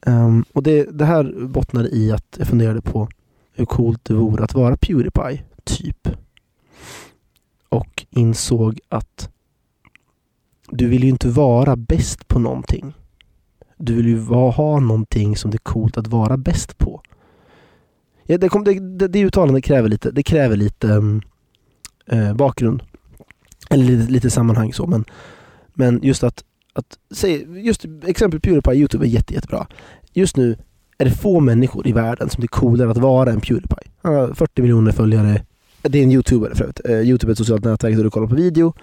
Um, 0.06 0.44
och 0.52 0.62
det, 0.62 0.98
det 0.98 1.04
här 1.04 1.46
bottnar 1.46 1.94
i 1.94 2.12
att 2.12 2.36
jag 2.38 2.46
funderade 2.46 2.80
på 2.80 3.08
hur 3.54 3.64
coolt 3.64 4.04
det 4.04 4.14
vore 4.14 4.44
att 4.44 4.54
vara 4.54 4.76
Pewdiepie, 4.76 5.42
typ. 5.64 6.08
Och 7.68 8.06
insåg 8.10 8.80
att 8.88 9.30
du 10.70 10.88
vill 10.88 11.02
ju 11.04 11.08
inte 11.08 11.28
vara 11.28 11.76
bäst 11.76 12.28
på 12.28 12.38
någonting. 12.38 12.94
Du 13.76 13.94
vill 13.94 14.06
ju 14.06 14.20
ha 14.28 14.80
någonting 14.80 15.36
som 15.36 15.50
det 15.50 15.56
är 15.56 15.58
coolt 15.58 15.96
att 15.96 16.06
vara 16.06 16.36
bäst 16.36 16.78
på. 16.78 17.02
Ja, 18.26 18.38
det, 18.38 18.48
kom, 18.48 18.64
det, 18.64 18.98
det, 18.98 19.08
det 19.08 19.24
uttalandet 19.24 19.64
kräver 19.64 19.88
lite, 19.88 20.10
det 20.10 20.22
kräver 20.22 20.56
lite 20.56 20.86
um, 20.86 21.22
uh, 22.12 22.34
bakgrund. 22.34 22.82
Eller 23.70 23.84
lite, 23.84 24.12
lite 24.12 24.30
sammanhang 24.30 24.72
så 24.72 24.86
men, 24.86 25.04
men 25.74 26.00
just 26.02 26.24
att, 26.24 26.44
att 26.72 26.98
säg, 27.10 27.64
just 27.66 27.84
exempel 28.04 28.40
Pewdiepie 28.40 28.74
Youtube 28.74 29.06
är 29.06 29.08
jätte, 29.08 29.34
jättebra. 29.34 29.66
Just 30.12 30.36
nu 30.36 30.56
är 30.98 31.04
det 31.04 31.10
få 31.10 31.40
människor 31.40 31.86
i 31.86 31.92
världen 31.92 32.30
som 32.30 32.40
det 32.40 32.44
är 32.44 32.48
coolare 32.48 32.90
att 32.90 32.96
vara 32.96 33.30
en 33.30 33.40
Pewdiepie. 33.40 33.90
Han 34.02 34.14
har 34.14 34.34
40 34.34 34.62
miljoner 34.62 34.92
följare. 34.92 35.42
Det 35.82 35.98
är 35.98 36.02
en 36.02 36.12
youtuber 36.12 36.54
för 36.54 36.64
övrigt. 36.64 36.80
Uh, 36.88 37.00
Youtube 37.00 37.30
är 37.30 37.32
ett 37.32 37.38
socialt 37.38 37.64
nätverk 37.64 37.96
där 37.96 38.04
du 38.04 38.10
kollar 38.10 38.26
på 38.26 38.34
video 38.34 38.74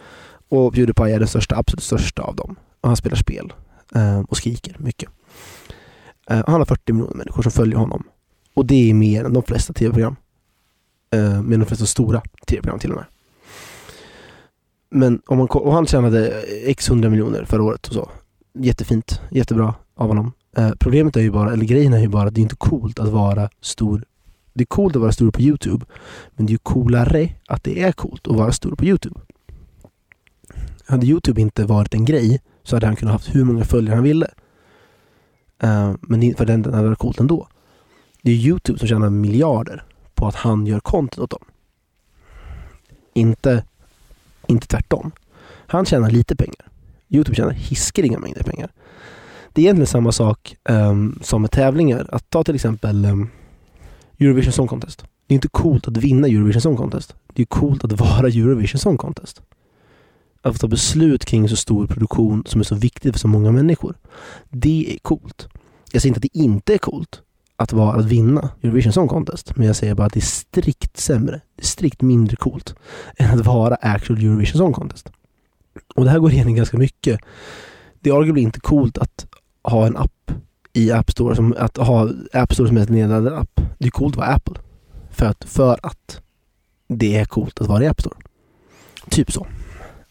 och 0.49 0.73
Pewdiepie 0.73 1.15
är 1.15 1.19
den 1.19 1.27
största, 1.27 1.55
absolut 1.55 1.83
största 1.83 2.21
av 2.21 2.35
dem. 2.35 2.55
Och 2.81 2.89
han 2.89 2.97
spelar 2.97 3.15
spel 3.15 3.53
uh, 3.95 4.19
och 4.19 4.37
skriker 4.37 4.75
mycket. 4.79 5.09
Uh, 6.31 6.43
han 6.47 6.55
har 6.59 6.65
40 6.65 6.93
miljoner 6.93 7.15
människor 7.15 7.43
som 7.43 7.51
följer 7.51 7.77
honom. 7.77 8.03
Och 8.53 8.65
det 8.65 8.89
är 8.89 8.93
mer 8.93 9.25
än 9.25 9.33
de 9.33 9.43
flesta 9.43 9.73
tv-program. 9.73 10.15
Uh, 11.15 11.41
mer 11.41 11.53
än 11.53 11.59
de 11.59 11.65
flesta 11.65 11.85
stora 11.85 12.21
tv-program 12.47 12.79
till 12.79 12.91
och 12.91 12.97
med. 12.97 13.05
Men 14.89 15.21
om 15.25 15.37
man, 15.37 15.47
och 15.47 15.73
han 15.73 15.85
tjänade 15.85 16.43
x 16.65 16.89
hundra 16.89 17.09
miljoner 17.09 17.45
förra 17.45 17.63
året 17.63 17.87
och 17.87 17.93
så. 17.93 18.09
Jättefint, 18.53 19.21
jättebra 19.31 19.73
av 19.95 20.07
honom. 20.07 20.31
Eh, 20.57 20.71
problemet 20.79 21.17
är 21.17 21.21
ju 21.21 21.31
bara, 21.31 21.53
eller 21.53 21.65
grejen 21.65 21.93
är 21.93 21.99
ju 21.99 22.07
bara 22.07 22.27
att 22.27 22.35
det 22.35 22.39
är 22.39 22.43
inte 22.43 22.55
coolt 22.55 22.99
att 22.99 23.09
vara 23.09 23.49
stor. 23.61 24.03
Det 24.53 24.63
är 24.63 24.65
coolt 24.65 24.95
att 24.95 25.01
vara 25.01 25.11
stor 25.11 25.31
på 25.31 25.41
Youtube. 25.41 25.85
Men 26.35 26.45
det 26.45 26.49
är 26.49 26.53
ju 26.53 26.57
coolare 26.57 27.29
att 27.47 27.63
det 27.63 27.81
är 27.81 27.91
coolt 27.91 28.27
att 28.27 28.35
vara 28.35 28.51
stor 28.51 28.75
på 28.75 28.85
Youtube. 28.85 29.19
Hade 30.85 31.05
Youtube 31.05 31.41
inte 31.41 31.65
varit 31.65 31.93
en 31.93 32.05
grej 32.05 32.41
så 32.63 32.75
hade 32.75 32.85
han 32.85 32.95
kunnat 32.95 33.11
haft 33.11 33.35
hur 33.35 33.43
många 33.43 33.63
följare 33.63 33.95
han 33.95 34.03
ville. 34.03 34.27
Uh, 35.63 35.95
men 36.01 36.35
för 36.35 36.45
den 36.45 36.65
hade 36.65 36.87
varit 36.87 36.99
coolt 36.99 37.19
ändå. 37.19 37.47
Det 38.21 38.31
är 38.31 38.35
Youtube 38.35 38.79
som 38.79 38.87
tjänar 38.87 39.09
miljarder 39.09 39.83
på 40.15 40.27
att 40.27 40.35
han 40.35 40.67
gör 40.67 40.79
content 40.79 41.19
åt 41.19 41.29
dem. 41.29 41.45
Inte 43.13 43.63
inte 44.47 44.67
tvärtom. 44.67 45.11
Han 45.67 45.85
tjänar 45.85 46.09
lite 46.09 46.35
pengar. 46.35 46.67
Youtube 47.09 47.35
tjänar 47.35 47.51
hiskeliga 47.51 48.19
mängder 48.19 48.43
pengar. 48.43 48.71
Det 49.53 49.61
är 49.61 49.63
egentligen 49.63 49.87
samma 49.87 50.11
sak 50.11 50.55
um, 50.69 51.19
som 51.21 51.41
med 51.41 51.51
tävlingar. 51.51 52.07
Att 52.11 52.29
ta 52.29 52.43
till 52.43 52.55
exempel 52.55 53.05
um, 53.05 53.29
Eurovision 54.19 54.53
Song 54.53 54.67
Contest. 54.67 55.05
Det 55.27 55.33
är 55.33 55.35
inte 55.35 55.47
coolt 55.47 55.87
att 55.87 55.97
vinna 55.97 56.27
Eurovision 56.27 56.61
Song 56.61 56.77
Contest. 56.77 57.15
Det 57.33 57.41
är 57.41 57.45
coolt 57.45 57.83
att 57.83 57.91
vara 57.91 58.27
Eurovision 58.27 58.79
Song 58.79 58.97
Contest. 58.97 59.41
Att 60.41 60.53
få 60.53 60.59
ta 60.59 60.67
beslut 60.67 61.25
kring 61.25 61.49
så 61.49 61.55
stor 61.55 61.87
produktion 61.87 62.43
som 62.45 62.61
är 62.61 62.65
så 62.65 62.75
viktig 62.75 63.13
för 63.13 63.19
så 63.19 63.27
många 63.27 63.51
människor. 63.51 63.95
Det 64.49 64.93
är 64.93 64.97
coolt. 64.99 65.47
Jag 65.91 66.01
säger 66.01 66.09
inte 66.09 66.17
att 66.17 66.33
det 66.33 66.39
inte 66.39 66.73
är 66.73 66.77
coolt 66.77 67.21
att 67.55 67.73
vara 67.73 67.99
att 67.99 68.05
vinna 68.05 68.49
Eurovision 68.61 68.93
Song 68.93 69.07
Contest. 69.07 69.55
Men 69.55 69.67
jag 69.67 69.75
säger 69.75 69.95
bara 69.95 70.07
att 70.07 70.13
det 70.13 70.19
är 70.19 70.21
strikt 70.21 70.97
sämre. 70.97 71.41
Det 71.55 71.61
är 71.61 71.65
strikt 71.65 72.01
mindre 72.01 72.35
coolt 72.35 72.75
än 73.17 73.39
att 73.39 73.45
vara 73.45 73.75
actual 73.75 74.19
Eurovision 74.19 74.57
Song 74.57 74.73
Contest. 74.73 75.11
Och 75.95 76.03
det 76.03 76.11
här 76.11 76.19
går 76.19 76.31
igen 76.31 76.55
ganska 76.55 76.77
mycket. 76.77 77.19
Det 77.99 78.09
är 78.09 78.19
arguably 78.19 78.41
inte 78.41 78.59
coolt 78.59 78.97
att 78.97 79.25
ha 79.63 79.87
en 79.87 79.97
app 79.97 80.31
i 80.73 80.91
App 80.91 81.11
Store, 81.11 81.35
som, 81.35 81.55
att 81.57 81.77
ha 81.77 82.09
App 82.33 82.53
Store 82.53 82.67
som 82.67 82.77
är 82.77 82.91
en 82.91 83.27
app. 83.27 83.61
Det 83.77 83.87
är 83.87 83.91
coolt 83.91 84.13
att 84.13 84.17
vara 84.17 84.27
Apple. 84.27 84.55
För 85.09 85.25
att, 85.25 85.43
för 85.43 85.79
att 85.83 86.21
det 86.87 87.17
är 87.17 87.25
coolt 87.25 87.61
att 87.61 87.67
vara 87.67 87.83
i 87.83 87.87
App 87.87 88.01
Store. 88.01 88.17
Typ 89.09 89.31
så. 89.31 89.47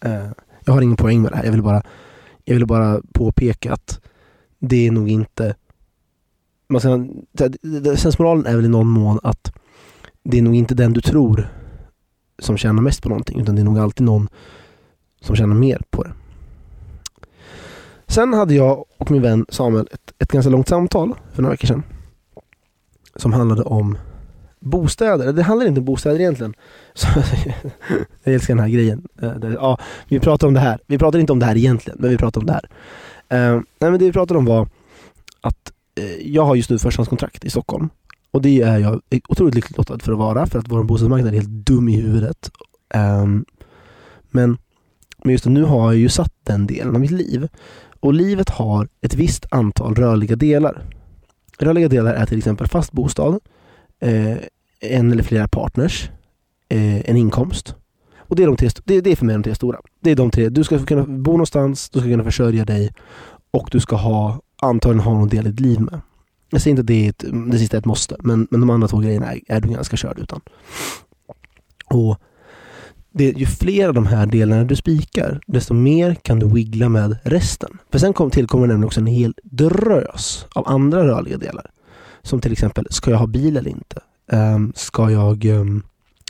Uh, 0.06 0.30
jag 0.64 0.72
har 0.72 0.82
ingen 0.82 0.96
poäng 0.96 1.22
med 1.22 1.32
det 1.32 1.36
här. 1.36 1.44
Jag 1.44 1.52
vill 1.52 1.62
bara 1.62 1.82
Jag 2.44 2.54
ville 2.54 2.66
bara 2.66 3.00
påpeka 3.12 3.72
att 3.72 4.00
det 4.58 4.86
är 4.86 4.90
nog 4.90 5.08
inte... 5.08 5.54
Man 6.68 6.80
ska, 6.80 7.06
sensmoralen 7.96 8.46
är 8.46 8.56
väl 8.56 8.64
i 8.64 8.68
någon 8.68 8.86
mån 8.86 9.18
att 9.22 9.52
det 10.22 10.38
är 10.38 10.42
nog 10.42 10.54
inte 10.54 10.74
den 10.74 10.92
du 10.92 11.00
tror 11.00 11.48
som 12.38 12.56
tjänar 12.56 12.82
mest 12.82 13.02
på 13.02 13.08
någonting 13.08 13.40
utan 13.40 13.54
det 13.54 13.62
är 13.62 13.64
nog 13.64 13.78
alltid 13.78 14.06
någon 14.06 14.28
som 15.20 15.36
tjänar 15.36 15.54
mer 15.54 15.82
på 15.90 16.02
det. 16.02 16.12
Sen 18.10 18.32
hade 18.32 18.54
jag 18.54 18.84
och 18.98 19.10
min 19.10 19.22
vän 19.22 19.46
Samuel 19.48 19.88
ett, 19.92 20.12
ett 20.18 20.32
ganska 20.32 20.50
långt 20.50 20.68
samtal 20.68 21.14
för 21.32 21.42
några 21.42 21.52
veckor 21.52 21.66
sedan. 21.66 21.82
Som 23.16 23.32
handlade 23.32 23.62
om 23.62 23.98
bostäder. 24.60 25.32
Det 25.32 25.42
handlar 25.42 25.66
inte 25.66 25.80
om 25.80 25.84
bostäder 25.84 26.20
egentligen. 26.20 26.54
Så, 26.94 27.06
jag 28.24 28.34
älskar 28.34 28.54
den 28.54 28.62
här 28.64 28.70
grejen. 28.70 29.08
Eh, 29.22 29.32
ja, 29.54 29.78
vi 30.08 30.20
pratar 30.20 30.46
om 30.46 30.54
det 30.54 30.60
här. 30.60 30.80
Vi 30.86 30.98
pratar 30.98 31.18
inte 31.18 31.32
om 31.32 31.38
det 31.38 31.46
här 31.46 31.56
egentligen, 31.56 31.98
men 32.00 32.10
vi 32.10 32.16
pratar 32.16 32.40
om 32.40 32.46
det 32.46 32.52
här. 32.52 32.68
Uh, 33.32 33.62
nej, 33.80 33.90
men 33.90 33.98
det 33.98 34.04
vi 34.04 34.12
pratade 34.12 34.38
om 34.38 34.44
var 34.44 34.68
att 35.40 35.72
uh, 36.00 36.32
jag 36.32 36.44
har 36.44 36.54
just 36.54 36.70
nu 36.70 36.78
förstahandskontrakt 36.78 37.44
i 37.44 37.50
Stockholm. 37.50 37.88
Och 38.30 38.42
det 38.42 38.62
är 38.62 38.78
jag 38.78 39.00
otroligt 39.28 39.54
lyckligt 39.54 39.76
lottad 39.76 39.98
för 39.98 40.12
att 40.12 40.18
vara, 40.18 40.46
för 40.46 40.58
att 40.58 40.68
vår 40.68 40.84
bostadsmarknad 40.84 41.34
är 41.34 41.38
helt 41.38 41.66
dum 41.66 41.88
i 41.88 42.00
huvudet. 42.00 42.50
Um, 42.94 43.44
men, 44.30 44.58
men 45.24 45.32
just 45.32 45.44
nu 45.44 45.64
har 45.64 45.92
jag 45.92 46.00
ju 46.00 46.08
satt 46.08 46.32
den 46.44 46.66
delen 46.66 46.94
av 46.94 47.00
mitt 47.00 47.10
liv. 47.10 47.48
Och 48.00 48.14
livet 48.14 48.48
har 48.48 48.88
ett 49.00 49.14
visst 49.14 49.46
antal 49.50 49.94
rörliga 49.94 50.36
delar. 50.36 50.82
Rörliga 51.58 51.88
delar 51.88 52.14
är 52.14 52.26
till 52.26 52.38
exempel 52.38 52.66
fast 52.66 52.92
bostad, 52.92 53.38
eh, 54.00 54.36
en 54.80 55.12
eller 55.12 55.22
flera 55.22 55.48
partners, 55.48 56.10
eh, 56.68 57.10
en 57.10 57.16
inkomst. 57.16 57.74
Och 58.18 58.36
det 58.36 58.42
är, 58.42 58.46
de 58.46 58.56
tre, 58.56 58.68
det, 58.84 59.00
det 59.00 59.12
är 59.12 59.16
för 59.16 59.26
mig 59.26 59.34
de 59.34 59.42
tre 59.42 59.54
stora. 59.54 59.80
Det 60.00 60.10
är 60.10 60.16
de 60.16 60.30
tre. 60.30 60.48
Du 60.48 60.64
ska 60.64 60.78
kunna 60.78 61.02
bo 61.02 61.32
någonstans, 61.32 61.90
du 61.90 61.98
ska 62.00 62.08
kunna 62.08 62.24
försörja 62.24 62.64
dig 62.64 62.92
och 63.50 63.68
du 63.72 63.80
ska 63.80 63.96
ha, 63.96 64.40
antagligen 64.62 65.04
ha 65.04 65.14
någon 65.14 65.28
del 65.28 65.46
i 65.46 65.50
ditt 65.50 65.60
liv 65.60 65.80
med. 65.80 66.00
Jag 66.50 66.62
säger 66.62 66.72
inte 66.72 66.80
att 66.80 66.86
det, 66.86 67.06
är 67.06 67.10
ett, 67.10 67.24
det 67.52 67.58
sista 67.58 67.76
är 67.76 67.78
ett 67.78 67.86
måste, 67.86 68.16
men, 68.18 68.48
men 68.50 68.60
de 68.60 68.70
andra 68.70 68.88
två 68.88 68.98
grejerna 68.98 69.32
är, 69.32 69.40
är 69.48 69.60
du 69.60 69.68
ganska 69.68 69.96
körd 69.96 70.18
utan. 70.18 70.40
Och 71.86 72.20
det, 73.12 73.38
ju 73.38 73.46
fler 73.46 73.88
av 73.88 73.94
de 73.94 74.06
här 74.06 74.26
delarna 74.26 74.64
du 74.64 74.76
spikar, 74.76 75.40
desto 75.46 75.74
mer 75.74 76.14
kan 76.14 76.38
du 76.38 76.48
wiggla 76.48 76.88
med 76.88 77.16
resten. 77.22 77.78
För 77.92 77.98
sen 77.98 78.12
kom, 78.12 78.30
tillkommer 78.30 78.66
nämligen 78.66 78.86
också 78.86 79.00
en 79.00 79.06
hel 79.06 79.34
drös 79.42 80.46
av 80.54 80.68
andra 80.68 81.06
rörliga 81.06 81.38
delar. 81.38 81.70
Som 82.22 82.40
till 82.40 82.52
exempel, 82.52 82.86
ska 82.90 83.10
jag 83.10 83.18
ha 83.18 83.26
bil 83.26 83.56
eller 83.56 83.70
inte? 83.70 84.00
Um, 84.32 84.72
ska 84.76 85.10
jag 85.10 85.44
um, 85.44 85.82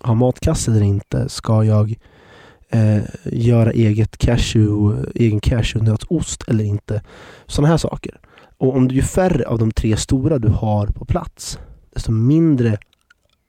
ha 0.02 0.14
matkasse 0.14 0.70
eller 0.70 0.82
inte? 0.82 1.28
Ska 1.28 1.64
jag 1.64 1.94
uh, 2.74 3.02
göra 3.24 3.72
eget 3.72 4.18
cashew, 4.18 5.06
egen 5.14 5.40
cashewnötsost 5.40 6.48
eller 6.48 6.64
inte? 6.64 7.02
Sådana 7.46 7.68
här 7.68 7.76
saker. 7.76 8.20
Och 8.58 8.76
om 8.76 8.88
du 8.88 8.94
ju 8.94 9.02
färre 9.02 9.44
av 9.48 9.58
de 9.58 9.70
tre 9.70 9.96
stora 9.96 10.38
du 10.38 10.48
har 10.48 10.86
på 10.86 11.04
plats, 11.04 11.58
desto 11.94 12.12
mindre 12.12 12.78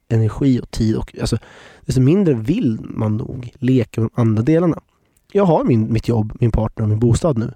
energi 0.10 0.60
och 0.60 0.72
tid 0.72 0.96
och 0.96 1.16
alltså, 1.22 1.38
desto 1.86 2.02
mindre 2.02 2.34
vill 2.34 2.78
man 2.82 3.18
nog 3.18 3.54
leka 3.60 4.02
med 4.02 4.10
de 4.16 4.22
andra 4.22 4.44
delarna. 4.44 4.82
Jag 5.32 5.46
har 5.46 5.64
min, 5.64 5.94
mitt 5.94 6.08
jobb, 6.08 6.38
min 6.40 6.52
partner 6.52 6.84
och 6.84 6.90
min 6.90 7.00
bostad 7.00 7.38
nu. 7.38 7.54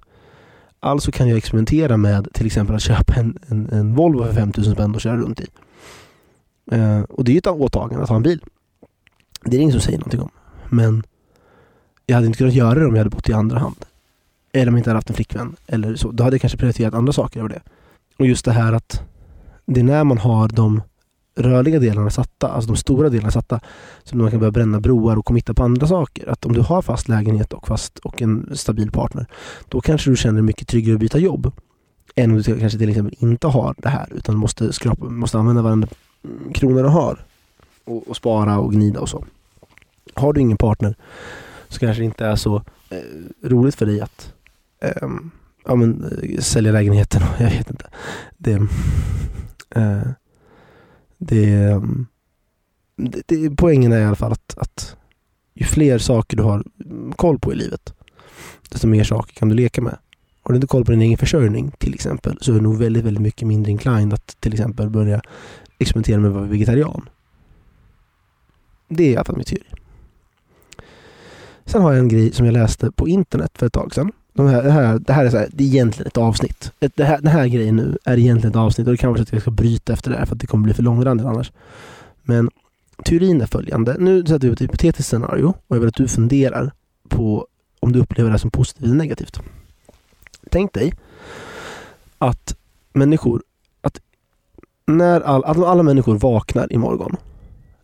Alltså 0.80 1.12
kan 1.12 1.30
jag 1.30 1.38
experimentera 1.38 1.98
med 1.98 2.34
till 2.34 2.46
exempel 2.46 2.76
att 2.76 2.82
köpa 2.82 3.14
en, 3.14 3.38
en, 3.48 3.70
en 3.70 3.96
Volvo 3.96 4.24
för 4.24 4.34
5000 4.34 4.74
spänn 4.74 4.96
och 4.96 5.02
köra 5.02 5.18
runt 5.18 5.40
i. 5.40 5.48
Eh, 6.72 7.02
och 7.02 7.24
det 7.24 7.34
är 7.34 7.38
ett 7.38 7.48
åtagande 7.48 8.04
att 8.04 8.10
ha 8.10 8.16
en 8.16 8.24
bil. 8.24 8.44
Det 9.44 9.58
är 9.58 9.62
ingen 9.62 9.72
som 9.72 9.82
säger 9.82 9.98
någonting 9.98 10.22
om. 10.22 10.30
Men 10.70 11.04
jag 12.06 12.16
hade 12.16 12.28
inte 12.28 12.38
kunnat 12.38 12.54
göra 12.54 12.80
det 12.80 12.86
om 12.86 12.96
jag 12.96 13.00
hade 13.00 13.10
bott 13.10 13.30
i 13.30 13.34
andra 13.34 13.60
hand. 13.60 13.86
Eller 14.52 14.68
om 14.68 14.74
jag 14.74 14.80
inte 14.80 14.90
hade 14.90 14.98
haft 14.98 15.10
en 15.10 15.16
flickvän. 15.16 15.56
Eller 15.68 15.96
så. 15.96 16.12
Då 16.12 16.24
hade 16.24 16.34
jag 16.34 16.42
kanske 16.42 16.58
prioriterat 16.58 16.94
andra 16.94 17.14
saker 17.14 17.40
över 17.40 17.50
det. 17.50 17.62
Och 18.18 18.28
just 18.28 18.46
det 18.46 18.52
här 18.52 18.74
att 18.74 19.02
det 19.66 19.80
är 19.80 19.84
när 19.84 20.04
man 20.04 20.18
har 20.18 20.48
de 20.48 20.82
rörliga 21.36 21.80
delarna 21.80 22.10
satta, 22.10 22.48
alltså 22.48 22.68
de 22.72 22.78
stora 22.78 23.10
delarna 23.10 23.32
satta, 23.32 23.60
som 24.04 24.20
man 24.20 24.32
kan 24.32 24.40
börja 24.40 24.52
bränna 24.52 24.80
broar 24.80 25.18
och 25.18 25.26
committa 25.26 25.54
på 25.54 25.64
andra 25.64 25.88
saker. 25.88 26.30
Att 26.30 26.46
om 26.46 26.54
du 26.54 26.62
har 26.62 26.82
fast 26.82 27.08
lägenhet 27.08 27.54
och, 27.54 27.68
fast, 27.68 28.00
och 28.00 28.22
en 28.22 28.50
stabil 28.54 28.92
partner, 28.92 29.26
då 29.70 29.82
kanske 29.82 30.10
du 30.10 30.16
känner 30.16 30.34
dig 30.34 30.44
mycket 30.44 30.68
tryggare 30.68 30.94
att 30.94 31.00
byta 31.00 31.20
jobb. 31.20 31.52
Än 32.16 32.32
om 32.32 32.38
du 32.38 32.60
kanske 32.60 32.80
till 32.80 32.90
exempel 32.90 33.16
inte 33.20 33.48
har 33.48 33.76
det 33.78 33.90
här, 33.90 34.08
utan 34.16 34.36
måste, 34.36 34.74
skrapa, 34.74 35.06
måste 35.06 35.38
använda 35.38 35.62
varenda 35.62 35.88
krona 36.54 36.82
du 36.82 36.88
har. 36.88 37.26
Och, 37.86 38.08
och, 38.08 38.16
spara 38.16 38.60
och 38.60 38.72
gnida 38.72 39.00
och 39.00 39.10
så. 39.10 39.26
Har 40.14 40.34
du 40.34 40.42
ingen 40.42 40.58
partner 40.58 40.96
så 41.70 41.80
kanske 41.80 42.02
det 42.02 42.06
inte 42.06 42.26
är 42.26 42.36
så 42.36 42.56
eh, 42.90 43.50
roligt 43.50 43.76
för 43.76 43.86
dig 43.86 44.02
att 44.02 44.34
eh, 44.82 45.10
ja, 45.66 45.76
men, 45.76 46.20
eh, 46.22 46.40
sälja 46.40 46.72
lägenheten. 46.72 47.22
Jag 47.40 47.50
vet 47.50 47.70
inte. 47.70 47.88
Det, 48.38 48.68
eh, 49.76 50.02
det, 51.18 51.54
ehm, 51.54 52.08
det, 52.96 53.22
det, 53.28 53.50
poängen 53.50 53.92
är 53.92 54.02
i 54.02 54.06
alla 54.06 54.16
fall 54.16 54.32
att, 54.32 54.58
att 54.58 54.96
ju 55.54 55.66
fler 55.66 55.98
saker 55.98 56.38
du 56.38 56.44
har 56.44 56.64
mm, 56.86 57.12
koll 57.12 57.40
på 57.40 57.54
i 57.54 57.56
livet, 57.56 57.94
desto 58.70 58.88
mer 58.88 59.04
saker 59.04 59.36
kan 59.36 59.50
du 59.50 59.56
leka 59.56 59.82
med. 59.82 59.98
Har 60.42 60.54
du 60.54 60.56
inte 60.56 60.68
koll 60.68 60.86
på 60.86 60.92
din 60.92 61.02
egen 61.02 61.18
försörjning 61.18 61.72
till 61.72 61.94
exempel, 61.94 62.38
så 62.42 62.52
är 62.52 62.56
du 62.56 62.62
nog 62.62 62.78
väldigt, 62.78 63.06
väldigt 63.06 63.22
mycket 63.22 63.48
mindre 63.48 63.72
inclined 63.72 64.14
att 64.14 64.38
till 64.40 64.54
exempel 64.54 64.90
börja 64.90 65.22
experimentera 65.80 66.20
med 66.20 66.28
att 66.28 66.36
vara 66.36 66.46
vegetarian. 66.46 67.10
Det 68.88 69.04
är 69.04 69.12
i 69.12 69.16
alla 69.16 69.26
fall 69.26 69.36
min 69.36 69.46
teori. 69.46 69.64
Sen 71.66 71.82
har 71.82 71.92
jag 71.92 72.00
en 72.00 72.08
grej 72.08 72.32
som 72.32 72.46
jag 72.46 72.54
läste 72.54 72.92
på 72.92 73.08
internet 73.08 73.52
för 73.54 73.66
ett 73.66 73.74
tag 73.74 73.94
sedan. 73.94 74.12
De 74.36 74.48
här, 74.48 74.64
det, 74.64 74.72
här, 74.72 75.00
det 75.00 75.14
här 75.14 75.26
är 75.26 75.30
så 75.30 75.38
här, 75.38 75.50
det 75.52 75.64
är 75.64 75.68
egentligen 75.68 76.08
ett 76.08 76.18
avsnitt. 76.18 76.72
Det 76.80 77.04
här, 77.04 77.18
den 77.22 77.32
här 77.32 77.48
grejen 77.48 77.76
nu 77.76 77.98
är 78.04 78.18
egentligen 78.18 78.52
ett 78.52 78.56
avsnitt 78.56 78.88
och 78.88 78.94
det 78.94 78.98
kanske 78.98 79.20
så 79.20 79.24
att 79.24 79.34
jag 79.34 79.42
ska 79.42 79.52
bryta 79.52 79.94
efter 79.94 80.12
det 80.12 80.18
här 80.18 80.26
för 80.26 80.36
att 80.36 80.42
det 80.42 80.48
kommer 80.48 80.64
bli 80.64 80.74
för 80.74 80.84
långrandigt 80.84 81.28
annars. 81.28 81.52
Men 82.24 82.50
teorin 83.06 83.42
är 83.42 83.46
följande. 83.46 83.96
Nu 84.00 84.26
sätter 84.26 84.48
vi 84.48 84.54
ett 84.54 84.62
hypotetiskt 84.62 85.10
scenario 85.10 85.46
och 85.68 85.76
jag 85.76 85.80
vill 85.80 85.90
att 85.90 85.96
du 85.96 86.08
funderar 86.08 86.72
på 87.10 87.48
om 87.80 87.92
du 87.92 88.00
upplever 88.00 88.32
det 88.32 88.40
som 88.40 88.52
positivt 88.52 88.86
eller 88.86 88.96
negativt. 88.96 89.40
Tänk 90.52 90.74
dig 90.74 90.94
att 92.18 92.56
människor, 92.94 93.44
att 93.82 94.00
när 94.86 95.22
all, 95.22 95.44
att 95.44 95.58
alla 95.58 95.84
människor 95.84 96.18
vaknar 96.18 96.74
imorgon 96.74 97.18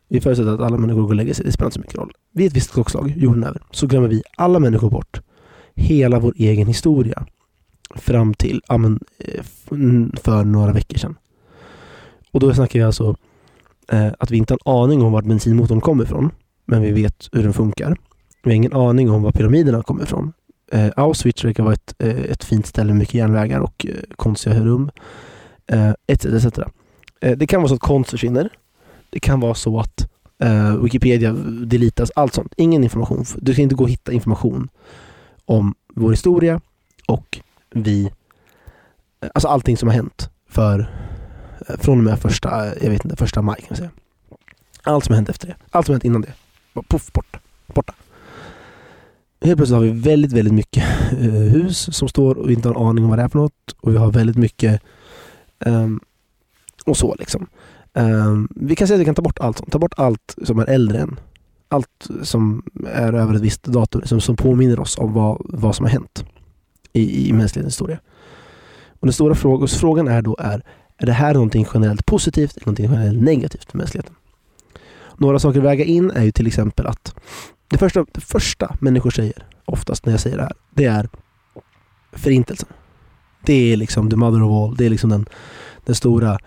vi 0.08 0.22
förutsätter 0.22 0.54
att 0.54 0.60
alla 0.60 0.78
människor 0.78 1.02
går 1.02 1.10
och 1.10 1.16
lägger 1.16 1.34
sig, 1.34 1.46
det 1.46 1.52
spelar 1.52 1.68
inte 1.68 1.74
så 1.74 1.80
mycket 1.80 1.96
roll. 1.96 2.12
Vid 2.32 2.48
ett 2.48 2.54
visst 2.54 2.72
klockslag, 2.72 3.14
jorden 3.18 3.44
över, 3.44 3.62
så 3.72 3.88
glömmer 3.88 4.08
vi 4.08 4.24
alla 4.38 4.60
människor 4.60 4.90
bort 4.90 5.22
hela 5.82 6.20
vår 6.20 6.34
egen 6.38 6.68
historia 6.68 7.26
fram 7.96 8.34
till 8.34 8.62
ja, 8.68 8.78
men, 8.78 9.00
eh, 9.20 9.44
för 10.24 10.44
några 10.44 10.74
veckor 10.74 10.98
sedan. 10.98 11.16
Och 12.32 12.40
då 12.40 12.54
snackar 12.54 12.80
vi 12.80 12.86
alltså 12.86 13.16
eh, 13.92 14.08
att 14.20 14.32
vi 14.32 14.38
inte 14.38 14.54
har 14.54 14.76
en 14.76 14.84
aning 14.84 15.02
om 15.02 15.12
vart 15.12 15.26
bensinmotorn 15.26 15.82
kommer 15.82 16.04
ifrån, 16.04 16.32
men 16.66 16.82
vi 16.82 16.92
vet 16.92 17.30
hur 17.32 17.44
den 17.44 17.54
funkar. 17.54 17.98
Vi 18.44 18.50
har 18.50 18.56
ingen 18.56 18.74
aning 18.74 19.10
om 19.12 19.24
var 19.24 19.32
pyramiderna 19.32 19.84
kommer 19.84 20.04
ifrån. 20.04 20.34
Eh, 20.72 20.90
Auschwitz 20.96 21.46
verkar 21.46 21.64
vara 21.64 21.74
ett, 21.74 21.96
eh, 22.00 22.22
ett 22.22 22.44
fint 22.44 22.66
ställe 22.66 22.88
med 22.88 23.00
mycket 23.00 23.14
järnvägar 23.14 23.60
och 23.60 23.86
eh, 23.90 23.96
konstiga 24.16 24.60
rum. 24.60 24.92
Eh, 25.68 25.92
etc. 26.08 26.26
etc. 26.26 26.60
Eh, 27.22 27.38
det 27.38 27.48
kan 27.48 27.62
vara 27.62 27.70
så 27.70 27.76
att 27.76 27.82
konst 27.82 28.10
försvinner. 28.10 28.50
Det 29.10 29.20
kan 29.20 29.40
vara 29.40 29.54
så 29.54 29.80
att 29.80 30.12
eh, 30.40 30.76
Wikipedia 30.76 31.34
delitas, 31.66 32.12
allt 32.16 32.34
sånt. 32.34 32.54
Ingen 32.58 32.84
information. 32.84 33.26
Du 33.38 33.54
ska 33.54 33.62
inte 33.62 33.76
gå 33.76 33.84
och 33.84 33.90
hitta 33.90 34.12
information 34.12 34.70
om 35.52 35.76
vår 35.96 36.12
historia 36.12 36.62
och 37.08 37.40
vi, 37.70 38.12
alltså 39.34 39.48
allting 39.48 39.78
som 39.78 39.88
har 39.88 39.96
hänt 39.96 40.30
för 40.50 40.90
från 41.78 41.98
och 41.98 42.04
med 42.04 42.20
första, 42.20 42.66
jag 42.82 42.90
vet 42.90 43.06
inte, 43.06 43.16
första 43.16 43.42
maj 43.42 43.62
kan 43.62 43.68
man 43.70 43.78
säga. 43.78 43.90
Allt 44.84 45.06
som 45.06 45.14
har 45.14 45.18
hänt 45.18 45.30
efter 45.30 45.48
det. 45.48 45.56
Allt 45.72 45.86
som 45.86 45.94
har 45.94 45.96
hänt 45.96 46.06
innan 46.06 46.22
det. 46.22 46.34
Bara 46.74 46.86
puff, 46.88 47.14
borta. 47.14 47.40
borta. 47.68 47.94
Helt 49.42 49.58
plötsligt 49.58 49.76
har 49.76 49.84
vi 49.84 49.90
väldigt, 49.90 50.32
väldigt 50.32 50.54
mycket 50.54 50.84
eh, 51.12 51.32
hus 51.32 51.98
som 51.98 52.08
står 52.08 52.38
och 52.38 52.50
vi 52.50 52.54
inte 52.54 52.68
har 52.70 52.76
en 52.76 52.88
aning 52.88 53.04
om 53.04 53.10
vad 53.10 53.20
det 53.20 53.24
är 53.24 53.30
för 53.30 53.40
något. 53.40 53.76
Och 53.82 53.94
vi 53.94 53.98
har 53.98 54.12
väldigt 54.12 54.38
mycket 54.38 54.82
um, 55.66 56.00
och 56.86 56.98
så 56.98 57.16
liksom. 57.20 57.48
Um, 57.94 58.50
vi 58.56 58.76
kan 58.76 58.88
säga 58.88 58.96
att 58.96 59.02
vi 59.02 59.06
kan 59.06 59.16
ta 59.16 59.22
bort 59.22 59.40
allt 59.40 59.58
sånt. 59.58 59.72
Ta 59.72 59.80
bort 59.80 59.94
allt 59.98 60.36
som 60.44 60.60
är 60.60 60.66
äldre 60.70 61.00
än 61.00 61.20
allt 61.72 62.08
som 62.24 62.64
är 62.88 63.14
över 63.14 63.34
ett 63.34 63.42
visst 63.42 63.64
datum 63.64 64.02
som, 64.06 64.22
som 64.22 64.36
påminner 64.36 64.80
oss 64.80 64.98
om 64.98 65.14
vad, 65.14 65.38
vad 65.40 65.76
som 65.76 65.86
har 65.86 65.92
hänt 65.92 66.26
i, 66.94 67.30
i 67.30 67.34
mänsklighetens 67.34 67.74
historia. 67.74 68.00
Och 69.00 69.08
den 69.08 69.14
stora 69.14 69.36
frågan, 69.36 69.68
frågan 69.68 70.08
är 70.08 70.22
då 70.22 70.38
är, 70.40 70.64
är 70.98 71.06
det 71.06 71.14
här 71.14 71.34
någonting 71.34 71.68
generellt 71.74 72.06
positivt 72.06 72.58
eller 72.58 72.66
någonting 72.66 72.92
generellt 72.92 73.22
negativt 73.22 73.72
för 73.72 73.78
mänskligheten? 73.78 74.16
Några 75.18 75.40
saker 75.40 75.60
att 75.60 75.66
väga 75.66 75.86
in 75.86 76.12
är 76.12 76.24
ju 76.24 76.32
till 76.32 76.48
exempel 76.48 76.88
att 76.88 77.16
det 77.68 77.78
första, 77.78 78.06
det 78.12 78.22
första 78.22 78.76
människor 78.80 79.10
säger, 79.12 79.46
oftast 79.66 80.06
när 80.06 80.14
jag 80.14 80.20
säger 80.20 80.38
det 80.38 80.44
här, 80.44 80.54
det 80.76 80.86
är 80.86 81.10
förintelsen. 82.12 82.70
Det 83.46 83.74
är 83.74 83.78
liksom 83.78 84.10
the 84.10 84.16
mother 84.16 84.44
of 84.44 84.52
all. 84.52 84.76
Det 84.76 84.86
är 84.86 84.90
liksom 84.90 85.10
den, 85.10 85.26
den 85.86 85.96
stora... 85.96 86.38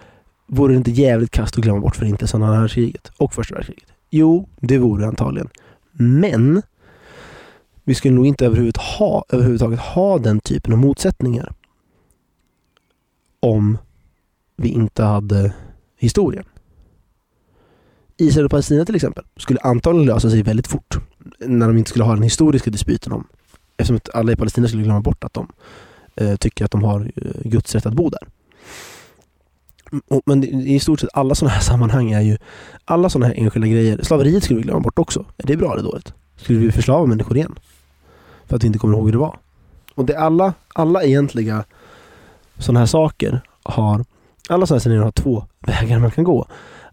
Vore 0.46 0.72
det 0.72 0.76
inte 0.76 0.90
jävligt 0.90 1.30
kast 1.30 1.58
att 1.58 1.64
glömma 1.64 1.80
bort 1.80 1.96
förintelsen 1.96 2.42
och 2.42 2.48
andra 2.48 2.60
världskriget 2.60 3.12
och 3.16 3.34
första 3.34 3.54
världskriget? 3.54 3.93
Jo, 4.16 4.48
det 4.60 4.78
vore 4.78 5.06
antagligen. 5.06 5.48
Men 5.92 6.62
vi 7.84 7.94
skulle 7.94 8.14
nog 8.14 8.26
inte 8.26 8.46
överhuvudtaget 8.46 8.98
ha, 8.98 9.24
överhuvudtaget 9.28 9.80
ha 9.80 10.18
den 10.18 10.40
typen 10.40 10.72
av 10.72 10.78
motsättningar 10.78 11.52
om 13.40 13.78
vi 14.56 14.68
inte 14.68 15.02
hade 15.02 15.54
historien. 15.96 16.44
Israel 18.16 18.44
och 18.44 18.50
Palestina 18.50 18.84
till 18.84 18.94
exempel 18.94 19.24
skulle 19.36 19.60
antagligen 19.60 20.06
lösa 20.06 20.30
sig 20.30 20.42
väldigt 20.42 20.66
fort 20.66 20.98
när 21.38 21.66
de 21.68 21.78
inte 21.78 21.90
skulle 21.90 22.04
ha 22.04 22.14
den 22.14 22.22
historiska 22.22 22.70
dispyten 22.70 23.12
om 23.12 23.26
eftersom 23.76 23.96
att 23.96 24.14
alla 24.14 24.32
i 24.32 24.36
Palestina 24.36 24.68
skulle 24.68 24.82
glömma 24.82 25.00
bort 25.00 25.24
att 25.24 25.34
de 25.34 25.52
eh, 26.16 26.36
tycker 26.36 26.64
att 26.64 26.70
de 26.70 26.84
har 26.84 27.12
eh, 27.16 27.30
Guds 27.44 27.74
rätt 27.74 27.86
att 27.86 27.94
bo 27.94 28.10
där. 28.10 28.28
Och, 30.08 30.22
men 30.26 30.44
i 30.44 30.80
stort 30.80 31.00
sett 31.00 31.10
alla 31.12 31.34
sådana 31.34 31.54
här 31.54 31.60
sammanhang 31.70 32.10
är 32.10 32.20
ju 32.20 32.36
alla 32.84 33.08
sådana 33.08 33.26
här 33.26 33.34
enskilda 33.34 33.68
grejer. 33.68 34.02
Slaveriet 34.02 34.44
skulle 34.44 34.56
vi 34.56 34.62
glömma 34.62 34.80
bort 34.80 34.98
också. 34.98 35.24
Är 35.36 35.46
det 35.46 35.56
bra 35.56 35.72
eller 35.72 35.82
dåligt? 35.82 36.12
Skulle 36.36 36.58
vi 36.58 36.72
förslava 36.72 37.06
människor 37.06 37.36
igen? 37.36 37.54
För 38.46 38.56
att 38.56 38.62
vi 38.62 38.66
inte 38.66 38.78
kommer 38.78 38.96
ihåg 38.96 39.04
hur 39.04 39.12
det 39.12 39.18
var. 39.18 39.38
Och 39.94 40.04
det 40.04 40.18
alla, 40.18 40.54
alla 40.74 41.02
egentliga 41.02 41.64
sådana 42.58 42.78
här 42.78 42.86
saker 42.86 43.40
har 43.62 44.04
alla 44.48 44.66
sådana 44.66 44.76
här 44.76 44.80
scenarier 44.80 45.02
har 45.02 45.10
två 45.10 45.44
vägar 45.60 45.98
man 45.98 46.10
kan 46.10 46.24
gå. 46.24 46.46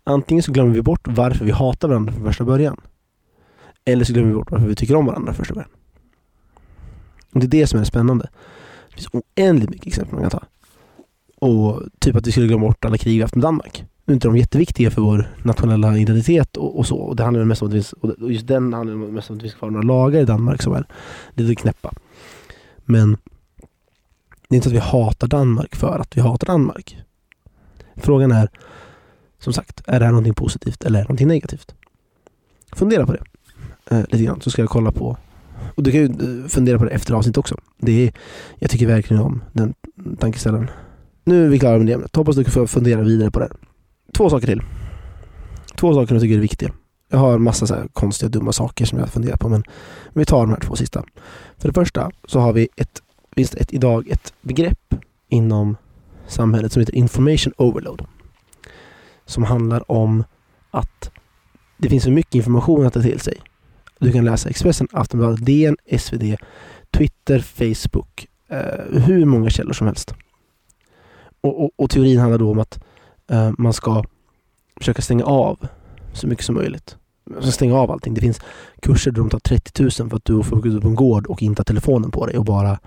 Antingen 0.04 0.44
så 0.44 0.52
glömmer 0.52 0.74
vi 0.74 0.82
bort 0.82 1.02
varför 1.04 1.46
vi 1.46 1.52
hatar 1.52 1.88
varandra 1.88 2.14
från 2.14 2.26
första 2.26 2.44
början. 2.44 2.78
Eller 3.86 4.06
så 4.06 4.14
glömmer 4.14 4.30
vi 4.30 4.36
bort 4.36 4.52
varför 4.52 4.68
vi 4.68 4.76
tycker 4.76 4.96
om 4.96 5.06
varandra 5.06 5.34
från 5.34 5.36
första 5.36 5.54
början. 5.54 5.70
Och 7.34 7.40
det 7.40 7.46
är 7.46 7.62
det 7.62 7.68
som 7.68 7.80
är 7.80 7.84
spännande. 7.84 8.30
Det 8.90 8.96
finns 8.96 9.08
oändligt 9.14 9.70
mycket 9.70 9.88
exempel 9.88 10.14
man 10.14 10.30
kan 10.30 10.40
ta. 10.40 10.46
Och 11.42 11.82
typ 12.00 12.16
att 12.16 12.28
vi 12.28 12.32
skulle 12.32 12.48
glömma 12.48 12.68
bort 12.68 12.86
alla 12.86 12.98
krig 12.98 13.16
vi 13.16 13.22
haft 13.22 13.36
med 13.36 13.44
Danmark. 13.44 13.86
Nu 14.06 14.12
är 14.12 14.16
inte 14.16 14.28
de 14.28 14.38
jätteviktiga 14.38 14.92
för 14.92 15.02
vår 15.02 15.36
nationella 15.44 15.98
identitet 15.98 16.58
och, 16.58 16.80
och 16.80 16.88
så. 16.88 16.98
Och 16.98 17.16
det 17.16 17.24
handlar 17.24 17.44
mest 17.44 17.62
om 17.62 17.68
att 17.68 17.74
vi, 17.74 17.84
och 18.02 18.32
just 18.32 18.48
den 18.48 18.74
handlar 18.74 18.96
mest 18.96 19.30
om 19.30 19.38
att 19.38 19.44
vi 19.44 19.50
ska 19.50 19.66
ha 19.66 19.70
några 19.70 19.86
lagar 19.86 20.22
i 20.22 20.26
Danmark 20.26 20.62
som 20.62 20.74
är 20.74 20.86
lite 21.34 21.62
knäppa. 21.62 21.94
Men 22.86 23.18
det 24.50 24.56
är 24.56 24.56
inte 24.56 24.70
så 24.70 24.76
att 24.76 24.84
vi 24.84 24.90
hatar 24.90 25.28
Danmark 25.28 25.76
för 25.76 26.00
att 26.00 26.18
vi 26.18 26.22
hatar 26.22 26.48
Danmark. 26.48 26.98
Frågan 27.96 28.32
är, 28.32 28.50
som 29.40 29.54
sagt, 29.54 29.82
är 29.88 30.00
det 30.00 30.06
här 30.06 30.12
någonting 30.12 30.34
positivt 30.34 30.84
eller 30.84 31.00
är 31.00 31.04
det 31.04 31.08
någonting 31.08 31.28
negativt? 31.28 31.76
Fundera 32.72 33.06
på 33.06 33.14
det 33.14 33.24
eh, 33.96 34.04
lite 34.10 34.24
grann, 34.24 34.42
så 34.42 34.52
ska 34.52 34.62
jag 34.62 34.70
kolla 34.70 34.92
på 34.92 35.18
och 35.76 35.84
du 35.84 35.92
kan 35.92 36.00
ju 36.00 36.06
eh, 36.06 36.48
fundera 36.48 36.80
på 36.80 36.86
det 36.86 36.92
efter 36.92 37.14
avsnittet 37.14 37.38
också. 37.38 37.58
Det 37.78 38.08
är, 38.08 38.14
jag 38.60 38.70
tycker 38.70 38.88
verkligen 38.88 39.24
om 39.24 39.44
den 39.54 39.74
tankeställaren. 40.20 40.70
Nu 41.32 41.46
är 41.46 41.50
vi 41.50 41.60
klara 41.60 41.78
med 41.78 41.88
det 41.88 41.94
ämnet. 41.94 42.16
Hoppas 42.16 42.36
du 42.36 42.44
kan 42.44 42.68
fundera 42.68 43.02
vidare 43.02 43.32
på 43.32 43.40
det. 43.40 43.50
Två 44.14 44.30
saker 44.30 44.48
till. 44.48 44.62
Två 45.76 45.94
saker 45.94 46.16
jag 46.16 46.22
tycker 46.22 46.36
är 46.36 46.42
viktiga. 46.42 46.72
Jag 47.10 47.18
har 47.18 47.34
en 47.34 47.44
massa 47.44 47.68
så 47.68 47.76
här 47.76 47.88
konstiga 47.94 48.30
dumma 48.30 48.52
saker 48.52 48.86
som 48.86 49.00
jag 49.00 49.10
funderar 49.10 49.38
på 49.38 49.50
men 49.50 49.64
vi 50.14 50.26
tar 50.26 50.42
de 50.42 50.50
här 50.50 50.60
två 50.60 50.76
sista. 50.76 51.04
För 51.58 51.68
det 51.68 51.74
första 51.74 52.12
så 52.26 52.40
har 52.40 52.54
vi 52.54 52.68
ett, 52.76 53.02
finns 53.36 53.56
ett, 53.56 53.74
idag 53.74 54.08
ett 54.08 54.34
begrepp 54.42 54.96
inom 55.30 55.78
samhället 56.28 56.72
som 56.72 56.80
heter 56.80 56.96
information 56.96 57.54
overload. 57.58 58.06
Som 59.26 59.44
handlar 59.44 59.92
om 59.92 60.24
att 60.72 61.12
det 61.78 61.90
finns 61.90 62.04
för 62.04 62.12
mycket 62.12 62.36
information 62.36 62.86
att 62.86 62.94
ta 62.94 63.02
till 63.02 63.20
sig. 63.20 63.42
Du 64.00 64.12
kan 64.12 64.26
läsa 64.26 64.50
Expressen, 64.50 64.88
Aftonbladet, 64.92 65.46
DN, 65.46 65.78
SvD, 65.98 66.38
Twitter, 66.92 67.40
Facebook, 67.40 68.28
eh, 68.50 69.02
hur 69.02 69.26
många 69.26 69.50
källor 69.50 69.74
som 69.74 69.88
helst. 69.88 70.16
Och, 71.42 71.64
och, 71.64 71.72
och 71.76 71.90
teorin 71.90 72.20
handlar 72.20 72.38
då 72.38 72.52
om 72.52 72.60
att 72.60 72.80
eh, 73.32 73.52
man 73.58 73.74
ska 73.74 74.04
försöka 74.78 75.02
stänga 75.02 75.26
av 75.26 75.68
så 76.14 76.28
mycket 76.28 76.46
som 76.46 76.56
möjligt. 76.56 76.98
Man 77.26 77.42
ska 77.42 77.52
stänga 77.52 77.76
av 77.76 77.92
allting. 77.92 78.14
Det 78.14 78.22
finns 78.22 78.42
kurser 78.82 79.12
där 79.12 79.20
de 79.20 79.30
tar 79.30 79.40
30 79.40 79.84
000 79.84 79.92
för 79.92 80.16
att 80.18 80.26
du 80.26 80.44
får 80.44 80.58
gå 80.58 80.70
ut 80.70 80.82
på 80.82 80.88
en 80.88 80.96
gård 80.96 81.28
och 81.28 81.42
inte 81.42 81.60
ha 81.60 81.64
telefonen 81.64 82.12
på 82.12 82.26
dig 82.26 82.38
och 82.38 82.46
bara 82.46 82.80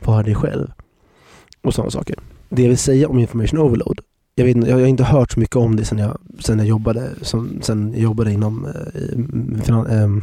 vara 0.00 0.22
dig 0.22 0.34
själv. 0.34 0.72
Och 1.62 1.74
sådana 1.74 1.90
saker. 1.90 2.16
Det 2.48 2.62
jag 2.62 2.68
vill 2.68 2.78
säga 2.78 3.08
om 3.08 3.18
information 3.18 3.58
overload 3.58 4.00
jag, 4.40 4.44
vet, 4.44 4.68
jag 4.68 4.78
har 4.78 4.86
inte 4.86 5.04
hört 5.04 5.32
så 5.32 5.40
mycket 5.40 5.56
om 5.56 5.76
det 5.76 5.84
sen 5.84 5.98
jag, 5.98 6.18
sen 6.38 6.58
jag, 6.58 6.68
jobbade, 6.68 7.10
som, 7.22 7.58
sen 7.62 7.92
jag 7.92 8.02
jobbade 8.02 8.32
inom 8.32 8.66
eh, 8.66 9.12
mm, 9.12 9.60
finan, 9.60 9.86
eh, 9.86 10.22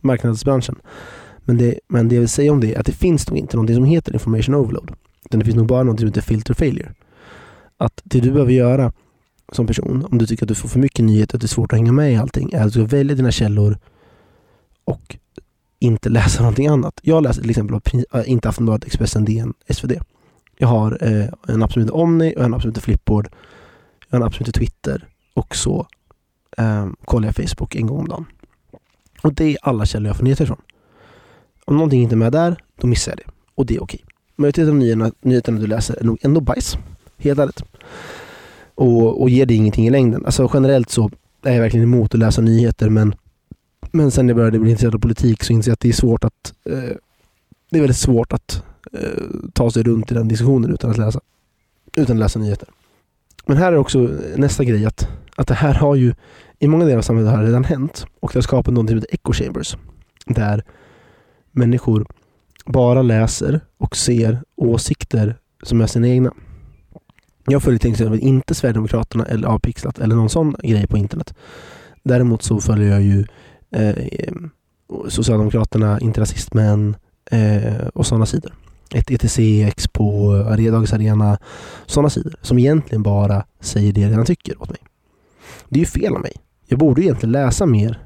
marknadsbranschen. 0.00 0.74
Men 1.38 1.56
det, 1.58 1.80
men 1.88 2.08
det 2.08 2.14
jag 2.14 2.20
vill 2.20 2.28
säga 2.28 2.52
om 2.52 2.60
det 2.60 2.74
är 2.74 2.80
att 2.80 2.86
det 2.86 2.92
finns 2.92 3.28
nog 3.28 3.38
inte 3.38 3.56
någonting 3.56 3.76
som 3.76 3.84
heter 3.84 4.12
information 4.12 4.54
overload. 4.54 4.92
Utan 5.24 5.40
det 5.40 5.44
finns 5.44 5.56
nog 5.56 5.66
bara 5.66 5.82
någonting 5.82 6.02
som 6.02 6.08
heter 6.08 6.20
filter 6.20 6.54
failure. 6.54 6.92
Att 7.78 8.00
det 8.04 8.20
du 8.20 8.32
behöver 8.32 8.52
göra 8.52 8.92
som 9.52 9.66
person, 9.66 10.06
om 10.10 10.18
du 10.18 10.26
tycker 10.26 10.44
att 10.44 10.48
du 10.48 10.54
får 10.54 10.68
för 10.68 10.78
mycket 10.78 11.04
nyheter, 11.04 11.36
att 11.36 11.40
det 11.40 11.44
är 11.44 11.48
svårt 11.48 11.72
att 11.72 11.78
hänga 11.78 11.92
med 11.92 12.12
i 12.12 12.16
allting, 12.16 12.52
är 12.52 12.66
att 12.66 12.72
du 12.72 12.84
väljer 12.84 13.16
dina 13.16 13.30
källor 13.30 13.78
och 14.84 15.16
inte 15.78 16.08
läsa 16.08 16.42
någonting 16.42 16.66
annat. 16.66 17.00
Jag 17.02 17.22
läser 17.22 17.40
till 17.40 17.50
exempel 17.50 17.80
äh, 18.12 18.30
inte 18.30 18.48
Aftonbladet, 18.48 18.86
Expressen, 18.86 19.24
DN, 19.24 19.54
SvD. 19.68 19.92
Jag 20.58 20.68
har 20.68 20.98
eh, 21.00 21.28
en 21.48 21.62
app 21.62 21.72
som 21.72 21.82
heter 21.82 21.96
Omni 21.96 22.34
och 22.36 22.44
en 22.44 22.54
app 22.54 22.62
som 22.62 22.70
heter 22.70 22.80
Flipboard. 22.80 23.28
Jag 24.08 24.18
har 24.18 24.22
en 24.22 24.26
app 24.26 24.34
som 24.34 24.46
heter 24.46 24.60
Twitter 24.60 25.08
och 25.34 25.56
så 25.56 25.86
eh, 26.58 26.88
kollar 27.04 27.28
jag 27.28 27.48
Facebook 27.48 27.74
en 27.74 27.86
gång 27.86 27.98
om 27.98 28.08
dagen. 28.08 28.26
Och 29.22 29.34
det 29.34 29.44
är 29.44 29.58
alla 29.62 29.86
källor 29.86 30.06
jag 30.06 30.16
får 30.16 30.24
nyheter 30.24 30.44
ifrån. 30.44 30.62
Om 31.64 31.76
någonting 31.76 32.02
inte 32.02 32.14
är 32.14 32.16
med 32.16 32.32
där, 32.32 32.62
då 32.80 32.86
missar 32.86 33.12
jag 33.12 33.18
det. 33.18 33.32
Och 33.54 33.66
det 33.66 33.76
är 33.76 33.82
okej. 33.82 34.04
Majoriteten 34.36 34.68
av 34.68 34.76
nyheterna, 34.76 35.12
nyheterna 35.20 35.60
du 35.60 35.66
läser 35.66 35.96
är 36.00 36.04
nog 36.04 36.18
ändå 36.22 36.40
bajs. 36.40 36.78
Helt 37.18 37.38
ärligt. 37.38 37.62
Och, 38.74 39.22
och 39.22 39.30
ger 39.30 39.46
det 39.46 39.54
ingenting 39.54 39.86
i 39.86 39.90
längden. 39.90 40.26
Alltså 40.26 40.50
generellt 40.54 40.90
så 40.90 41.10
är 41.42 41.52
jag 41.52 41.60
verkligen 41.60 41.84
emot 41.84 42.14
att 42.14 42.20
läsa 42.20 42.40
nyheter 42.40 42.88
men, 42.88 43.14
men 43.90 44.10
sen 44.10 44.28
jag 44.28 44.36
började 44.36 44.58
bli 44.58 44.70
intresserad 44.70 44.94
av 44.94 44.98
politik 44.98 45.44
så 45.44 45.52
inser 45.52 45.70
jag 45.70 45.74
att 45.74 45.80
det 45.80 45.88
är 45.88 45.92
svårt 45.92 46.24
att 46.24 46.54
eh, 46.64 46.96
det 47.70 47.76
är 47.76 47.80
väldigt 47.80 47.96
svårt 47.96 48.32
att 48.32 48.62
eh, 48.92 49.24
ta 49.52 49.70
sig 49.70 49.82
runt 49.82 50.10
i 50.10 50.14
den 50.14 50.28
diskussionen 50.28 50.72
utan 50.72 50.90
att 50.90 50.98
läsa, 50.98 51.20
utan 51.96 52.16
att 52.16 52.20
läsa 52.20 52.38
nyheter. 52.38 52.68
Men 53.46 53.56
här 53.56 53.72
är 53.72 53.76
också 53.76 54.10
nästa 54.36 54.64
grej 54.64 54.86
att, 54.86 55.08
att 55.36 55.48
det 55.48 55.54
här 55.54 55.74
har 55.74 55.94
ju 55.94 56.14
i 56.58 56.68
många 56.68 56.84
delar 56.84 56.98
av 56.98 57.02
samhället 57.02 57.32
har 57.32 57.44
redan 57.44 57.64
hänt 57.64 58.06
och 58.20 58.30
det 58.32 58.36
har 58.36 58.42
skapat 58.42 58.74
något 58.74 58.88
som 58.88 58.98
heter 58.98 59.14
echo 59.14 59.32
chambers. 59.32 59.76
Där 60.26 60.64
människor 61.52 62.06
bara 62.66 63.02
läser 63.02 63.60
och 63.78 63.96
ser 63.96 64.42
åsikter 64.56 65.36
som 65.62 65.80
är 65.80 65.86
sina 65.86 66.08
egna. 66.08 66.32
Jag 67.48 67.62
följer 67.62 67.78
till 67.78 67.90
exempel 67.90 68.20
inte 68.20 68.54
Sverigedemokraterna 68.54 69.24
eller 69.24 69.48
Avpixlat 69.48 69.98
eller 69.98 70.16
någon 70.16 70.30
sån 70.30 70.56
grej 70.62 70.86
på 70.86 70.96
internet. 70.96 71.34
Däremot 72.02 72.42
så 72.42 72.60
följer 72.60 72.90
jag 72.90 73.02
ju 73.02 73.24
eh, 73.70 73.94
Socialdemokraterna, 75.08 76.00
Inte 76.00 76.20
rasistmän 76.20 76.96
eh, 77.30 77.86
och 77.94 78.06
sådana 78.06 78.26
sidor. 78.26 78.52
Ett 78.94 79.10
ETC, 79.10 79.38
Expo, 79.38 80.32
Dagens 80.42 80.92
Arena. 80.92 81.38
Sådana 81.86 82.10
sidor 82.10 82.34
som 82.42 82.58
egentligen 82.58 83.02
bara 83.02 83.44
säger 83.60 83.92
det 83.92 84.00
jag 84.00 84.10
redan 84.10 84.24
tycker 84.24 84.62
åt 84.62 84.70
mig. 84.70 84.78
Det 85.68 85.78
är 85.78 85.80
ju 85.80 85.86
fel 85.86 86.14
av 86.14 86.20
mig. 86.20 86.32
Jag 86.66 86.78
borde 86.78 87.02
egentligen 87.02 87.32
läsa 87.32 87.66
mer 87.66 87.98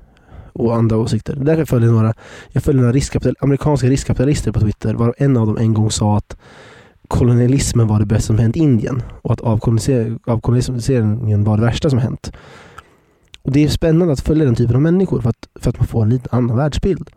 och 0.52 0.74
andra 0.76 0.96
åsikter. 0.96 1.37
Därför 1.37 1.64
följer 1.64 1.88
jag 1.88 1.94
några, 1.94 2.14
jag 2.48 2.62
följer 2.62 2.81
några 2.81 2.92
riskkapital, 2.92 3.37
amerikanska 3.40 3.87
riskkapitalister 3.87 4.52
på 4.52 4.61
Twitter 4.61 4.94
varav 4.94 5.14
en 5.18 5.37
av 5.37 5.46
dem 5.46 5.57
en 5.57 5.74
gång 5.74 5.90
sa 5.90 6.16
att 6.16 6.37
kolonialismen 7.12 7.87
var 7.87 7.98
det 7.98 8.07
bästa 8.07 8.27
som 8.27 8.38
hänt 8.38 8.57
Indien 8.57 9.03
och 9.22 9.33
att 9.33 9.40
avkoloniseringen 10.27 11.44
var 11.44 11.57
det 11.57 11.62
värsta 11.62 11.90
som 11.90 11.98
hänt. 11.98 12.33
Och 13.42 13.53
Det 13.53 13.64
är 13.64 13.68
spännande 13.68 14.12
att 14.12 14.20
följa 14.20 14.44
den 14.44 14.55
typen 14.55 14.77
av 14.77 14.83
människor 14.83 15.20
för 15.20 15.31
att, 15.31 15.48
för 15.55 15.70
att 15.70 15.79
man 15.79 15.87
får 15.87 16.03
en 16.03 16.11
lite 16.11 16.29
annan 16.33 16.57
världsbild. 16.57 17.11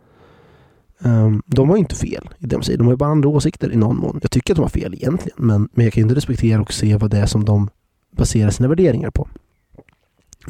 Um, 0.98 1.42
de 1.46 1.68
har 1.68 1.76
inte 1.76 1.94
fel 1.94 2.28
i 2.38 2.46
det 2.46 2.56
de 2.56 2.62
säger. 2.62 2.78
De 2.78 2.86
har 2.86 2.92
ju 2.92 2.96
bara 2.96 3.10
andra 3.10 3.28
åsikter 3.28 3.72
i 3.72 3.76
någon 3.76 3.96
mån. 3.96 4.18
Jag 4.22 4.30
tycker 4.30 4.52
att 4.52 4.56
de 4.56 4.62
har 4.62 4.68
fel 4.68 4.94
egentligen, 4.94 5.36
men, 5.46 5.68
men 5.72 5.84
jag 5.84 5.92
kan 5.92 6.02
inte 6.02 6.14
respektera 6.14 6.60
och 6.60 6.72
se 6.72 6.96
vad 6.96 7.10
det 7.10 7.18
är 7.18 7.26
som 7.26 7.44
de 7.44 7.68
baserar 8.16 8.50
sina 8.50 8.68
värderingar 8.68 9.10
på. 9.10 9.28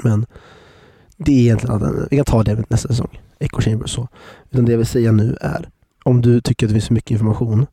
Men 0.03 0.27
det 1.17 1.33
är 1.33 1.41
egentligen, 1.41 2.07
vi 2.11 2.17
kan 2.17 2.25
ta 2.25 2.43
det 2.43 2.71
nästa 2.71 2.89
säsong, 2.89 3.21
Echo 3.39 3.61
Chamber 3.61 3.87
så. 3.87 4.09
Utan 4.51 4.65
det 4.65 4.73
jag 4.73 4.79
vill 4.79 4.87
säga 4.87 5.13
nu 5.13 5.37
är, 5.41 5.69
om 6.05 6.21
du 6.21 6.41
tycker 6.41 6.67
att 6.67 6.71
det 6.71 6.75
finns 6.75 6.87
för 6.87 6.95
mycket 6.95 7.11
information 7.11 7.67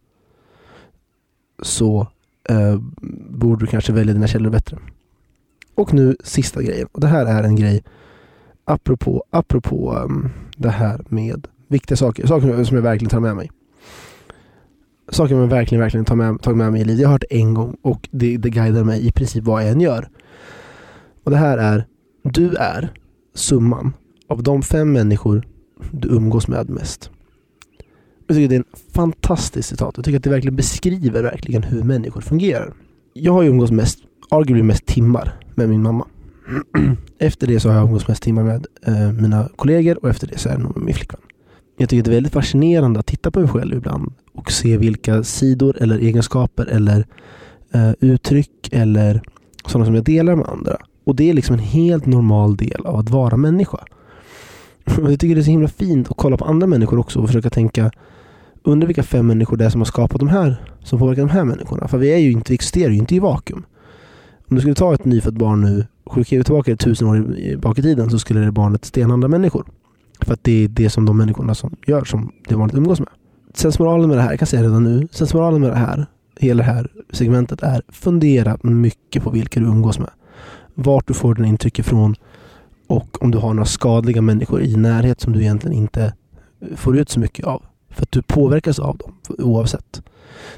så 1.61 2.07
eh, 2.49 2.77
borde 3.29 3.65
du 3.65 3.67
kanske 3.67 3.93
välja 3.93 4.13
dina 4.13 4.27
källor 4.27 4.49
bättre. 4.49 4.77
Och 5.75 5.93
nu 5.93 6.17
sista 6.23 6.61
grejen. 6.61 6.87
Och 6.91 7.01
det 7.01 7.07
här 7.07 7.25
är 7.25 7.43
en 7.43 7.55
grej 7.55 7.83
apropå, 8.65 9.23
apropå 9.29 9.93
um, 10.05 10.29
det 10.57 10.69
här 10.69 11.05
med 11.09 11.47
viktiga 11.67 11.97
saker. 11.97 12.27
Saker 12.27 12.63
som 12.63 12.75
jag 12.75 12.83
verkligen 12.83 13.09
tar 13.09 13.19
med 13.19 13.35
mig. 13.35 13.51
Saker 15.09 15.29
som 15.29 15.37
jag 15.37 15.47
verkligen, 15.47 15.81
verkligen 15.81 16.05
tar 16.05 16.15
med, 16.15 16.41
tagit 16.41 16.57
med 16.57 16.71
mig 16.71 16.81
i 16.81 16.85
livet. 16.85 17.01
Jag 17.01 17.07
har 17.07 17.13
hört 17.13 17.23
det 17.29 17.39
en 17.39 17.53
gång 17.53 17.77
och 17.81 18.09
det, 18.11 18.37
det 18.37 18.49
guidar 18.49 18.83
mig 18.83 19.07
i 19.07 19.11
princip 19.11 19.43
vad 19.43 19.63
jag 19.63 19.69
än 19.69 19.81
gör. 19.81 20.09
Och 21.23 21.31
det 21.31 21.37
här 21.37 21.57
är, 21.57 21.85
du 22.23 22.55
är 22.55 22.93
summan 23.33 23.93
av 24.27 24.43
de 24.43 24.61
fem 24.61 24.91
människor 24.91 25.47
du 25.91 26.07
umgås 26.07 26.47
med 26.47 26.69
mest. 26.69 27.11
Jag 28.27 28.37
tycker 28.37 28.49
det 28.49 28.55
är 28.55 28.59
en 28.59 28.65
fantastisk 28.93 29.69
citat. 29.69 29.93
Jag 29.95 30.05
tycker 30.05 30.17
att 30.17 30.23
det 30.23 30.29
verkligen 30.29 30.55
beskriver 30.55 31.23
verkligen 31.23 31.63
hur 31.63 31.83
människor 31.83 32.21
fungerar. 32.21 32.73
Jag 33.13 33.33
har 33.33 33.43
ju 33.43 33.49
umgås 33.49 33.71
mest, 33.71 33.99
arguably 34.29 34.63
mest 34.63 34.85
timmar 34.85 35.39
med 35.55 35.69
min 35.69 35.81
mamma. 35.81 36.07
Efter 37.17 37.47
det 37.47 37.59
så 37.59 37.69
har 37.69 37.75
jag 37.75 37.85
umgås 37.85 38.07
mest 38.07 38.23
timmar 38.23 38.43
med 38.43 38.67
eh, 38.87 39.11
mina 39.11 39.49
kollegor 39.55 40.03
och 40.03 40.09
efter 40.09 40.27
det 40.27 40.37
så 40.37 40.49
är 40.49 40.57
det 40.57 40.63
nog 40.63 40.77
med 40.77 40.85
min 40.85 40.95
flickvän. 40.95 41.21
Jag 41.77 41.89
tycker 41.89 42.03
det 42.03 42.09
är 42.09 42.13
väldigt 42.15 42.33
fascinerande 42.33 42.99
att 42.99 43.05
titta 43.05 43.31
på 43.31 43.39
mig 43.39 43.49
själv 43.49 43.77
ibland 43.77 44.13
och 44.33 44.51
se 44.51 44.77
vilka 44.77 45.23
sidor 45.23 45.77
eller 45.81 45.99
egenskaper 45.99 46.65
eller 46.65 47.05
eh, 47.73 47.91
uttryck 47.99 48.69
eller 48.71 49.21
sådana 49.65 49.85
som 49.85 49.95
jag 49.95 50.03
delar 50.03 50.35
med 50.35 50.45
andra. 50.45 50.77
Och 51.03 51.15
det 51.15 51.29
är 51.29 51.33
liksom 51.33 51.53
en 51.53 51.61
helt 51.61 52.05
normal 52.05 52.57
del 52.57 52.85
av 52.85 52.95
att 52.95 53.09
vara 53.09 53.37
människa. 53.37 53.79
Jag 54.85 55.19
tycker 55.19 55.35
det 55.35 55.41
är 55.41 55.43
så 55.43 55.51
himla 55.51 55.67
fint 55.67 56.11
att 56.11 56.17
kolla 56.17 56.37
på 56.37 56.45
andra 56.45 56.67
människor 56.67 56.99
också 56.99 57.19
och 57.19 57.27
försöka 57.27 57.49
tänka 57.49 57.91
under 58.63 58.87
vilka 58.87 59.03
fem 59.03 59.27
människor 59.27 59.57
det 59.57 59.65
är 59.65 59.69
som 59.69 59.81
har 59.81 59.85
skapat 59.85 60.19
de 60.19 60.27
här, 60.27 60.55
som 60.83 60.99
påverkar 60.99 61.21
de 61.21 61.29
här 61.29 61.43
människorna. 61.43 61.87
För 61.87 61.97
vi, 61.97 62.13
är 62.13 62.17
ju 62.17 62.31
inte, 62.31 62.51
vi 62.51 62.55
existerar 62.55 62.91
ju 62.91 62.97
inte 62.97 63.15
i 63.15 63.19
vakuum. 63.19 63.65
Om 64.49 64.55
du 64.55 64.61
skulle 64.61 64.75
ta 64.75 64.93
ett 64.93 65.05
nyfött 65.05 65.33
barn 65.33 65.61
nu, 65.61 65.85
skicka 66.05 66.43
tillbaka 66.43 66.71
det 66.71 66.77
tusen 66.77 67.07
år 67.07 67.57
bak 67.57 67.79
i 67.79 67.81
tiden 67.81 68.09
så 68.09 68.19
skulle 68.19 68.39
det 68.39 68.51
barnet 68.51 68.85
stena 68.85 69.13
andra 69.13 69.27
människor. 69.27 69.65
För 70.21 70.33
att 70.33 70.43
det 70.43 70.63
är 70.63 70.67
det 70.67 70.89
som 70.89 71.05
de 71.05 71.17
människorna 71.17 71.55
som 71.55 71.75
gör 71.87 72.03
som 72.03 72.31
det 72.47 72.55
barnet 72.55 72.75
umgås 72.75 72.99
med. 72.99 73.09
Sensmoralen 73.53 74.09
med 74.09 74.17
det 74.17 74.21
här, 74.21 74.29
jag 74.29 74.39
kan 74.39 74.47
säga 74.47 74.63
redan 74.63 74.83
nu, 74.83 75.07
sensmoralen 75.11 75.61
med 75.61 75.69
det 75.69 75.75
här, 75.75 76.05
hela 76.39 76.63
det 76.63 76.71
här 76.71 76.91
segmentet 77.11 77.63
är 77.63 77.81
fundera 77.89 78.57
mycket 78.61 79.23
på 79.23 79.29
vilka 79.29 79.59
du 79.59 79.65
umgås 79.65 79.99
med. 79.99 80.09
Vart 80.73 81.07
du 81.07 81.13
får 81.13 81.35
dina 81.35 81.47
intryck 81.47 81.79
ifrån 81.79 82.15
och 82.93 83.23
om 83.23 83.31
du 83.31 83.37
har 83.37 83.53
några 83.53 83.65
skadliga 83.65 84.21
människor 84.21 84.61
i 84.61 84.75
närhet 84.75 85.21
som 85.21 85.33
du 85.33 85.41
egentligen 85.41 85.77
inte 85.77 86.13
får 86.75 86.97
ut 86.97 87.09
så 87.09 87.19
mycket 87.19 87.45
av. 87.45 87.63
För 87.89 88.03
att 88.03 88.11
du 88.11 88.21
påverkas 88.21 88.79
av 88.79 88.97
dem 88.97 89.15
oavsett. 89.27 90.01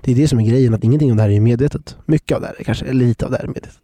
Det 0.01 0.11
är 0.11 0.15
det 0.15 0.27
som 0.27 0.39
är 0.39 0.43
grejen, 0.43 0.73
att 0.73 0.83
ingenting 0.83 1.11
av 1.11 1.17
det 1.17 1.23
här 1.23 1.29
är 1.29 1.39
medvetet. 1.39 1.97
Mycket 2.05 2.35
av 2.35 2.41
det 2.41 2.47
här, 2.47 2.55
är 2.59 2.63
kanske 2.63 2.85
eller 2.85 3.05
lite 3.05 3.25
av 3.25 3.31
det 3.31 3.37
här 3.37 3.43
är 3.43 3.47
medvetet. 3.47 3.79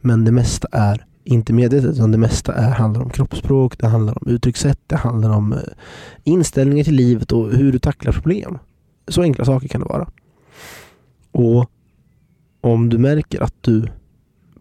Men 0.00 0.24
det 0.24 0.32
mesta 0.32 0.68
är 0.72 1.04
inte 1.24 1.52
medvetet, 1.52 1.90
utan 1.90 2.12
det 2.12 2.18
mesta 2.18 2.54
är, 2.54 2.70
handlar 2.70 3.02
om 3.02 3.10
kroppsspråk, 3.10 3.78
det 3.78 3.86
handlar 3.86 4.18
om 4.22 4.28
uttryckssätt, 4.32 4.80
det 4.86 4.96
handlar 4.96 5.30
om 5.30 5.52
eh, 5.52 5.58
inställningar 6.24 6.84
till 6.84 6.94
livet 6.94 7.32
och 7.32 7.52
hur 7.52 7.72
du 7.72 7.78
tacklar 7.78 8.12
problem. 8.12 8.58
Så 9.08 9.22
enkla 9.22 9.44
saker 9.44 9.68
kan 9.68 9.80
det 9.80 9.88
vara. 9.88 10.10
Och 11.32 11.70
om 12.60 12.88
du 12.88 12.98
märker 12.98 13.40
att 13.40 13.54
du 13.60 13.88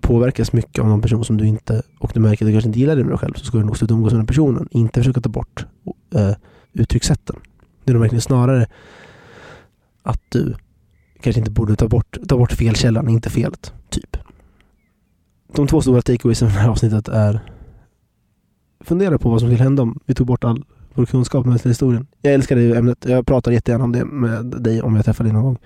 påverkas 0.07 0.53
mycket 0.53 0.81
av 0.83 0.87
någon 0.89 1.01
person 1.01 1.25
som 1.25 1.37
du 1.37 1.47
inte, 1.47 1.81
och 1.99 2.11
du 2.13 2.19
märker 2.19 2.45
att 2.45 2.49
du 2.49 2.53
kanske 2.53 2.67
inte 2.69 2.79
gillar 2.79 2.95
dig 2.95 3.03
med 3.03 3.11
dig 3.11 3.19
själv, 3.19 3.33
så 3.33 3.45
ska 3.45 3.57
du 3.57 3.63
nog 3.63 3.77
sluta 3.77 3.93
umgås 3.93 4.13
med 4.13 4.19
den 4.19 4.27
personen. 4.27 4.67
Inte 4.71 4.99
försöka 4.99 5.21
ta 5.21 5.29
bort 5.29 5.65
eh, 6.15 6.31
uttryckssätten. 6.73 7.35
Det 7.83 7.91
är 7.91 7.93
nog 7.93 8.01
verkligen 8.01 8.21
snarare 8.21 8.67
att 10.03 10.21
du 10.29 10.55
kanske 11.21 11.39
inte 11.39 11.51
borde 11.51 11.75
ta 11.75 11.87
bort, 11.87 12.17
ta 12.27 12.37
bort 12.37 12.51
felkällan, 12.51 13.09
inte 13.09 13.29
felet. 13.29 13.73
Typ. 13.89 14.17
De 15.55 15.67
två 15.67 15.81
stora 15.81 16.01
takeaways 16.01 16.41
i 16.41 16.45
det 16.45 16.51
här 16.51 16.69
avsnittet 16.69 17.07
är 17.07 17.39
Fundera 18.79 19.17
på 19.17 19.29
vad 19.29 19.39
som 19.39 19.49
skulle 19.49 19.63
hända 19.63 19.83
om 19.83 19.99
vi 20.05 20.13
tog 20.13 20.27
bort 20.27 20.43
all 20.43 20.63
vår 20.93 21.05
kunskap 21.05 21.45
om 21.45 21.57
historien. 21.63 22.07
Jag 22.21 22.33
älskar 22.33 22.55
det 22.55 22.77
ämnet. 22.77 23.05
Jag 23.05 23.25
pratar 23.25 23.51
jättegärna 23.51 23.83
om 23.83 23.91
det 23.91 24.05
med 24.05 24.45
dig 24.45 24.81
om 24.81 24.95
jag 24.95 25.05
träffar 25.05 25.23
dig 25.23 25.33
någon 25.33 25.43
gång. 25.43 25.57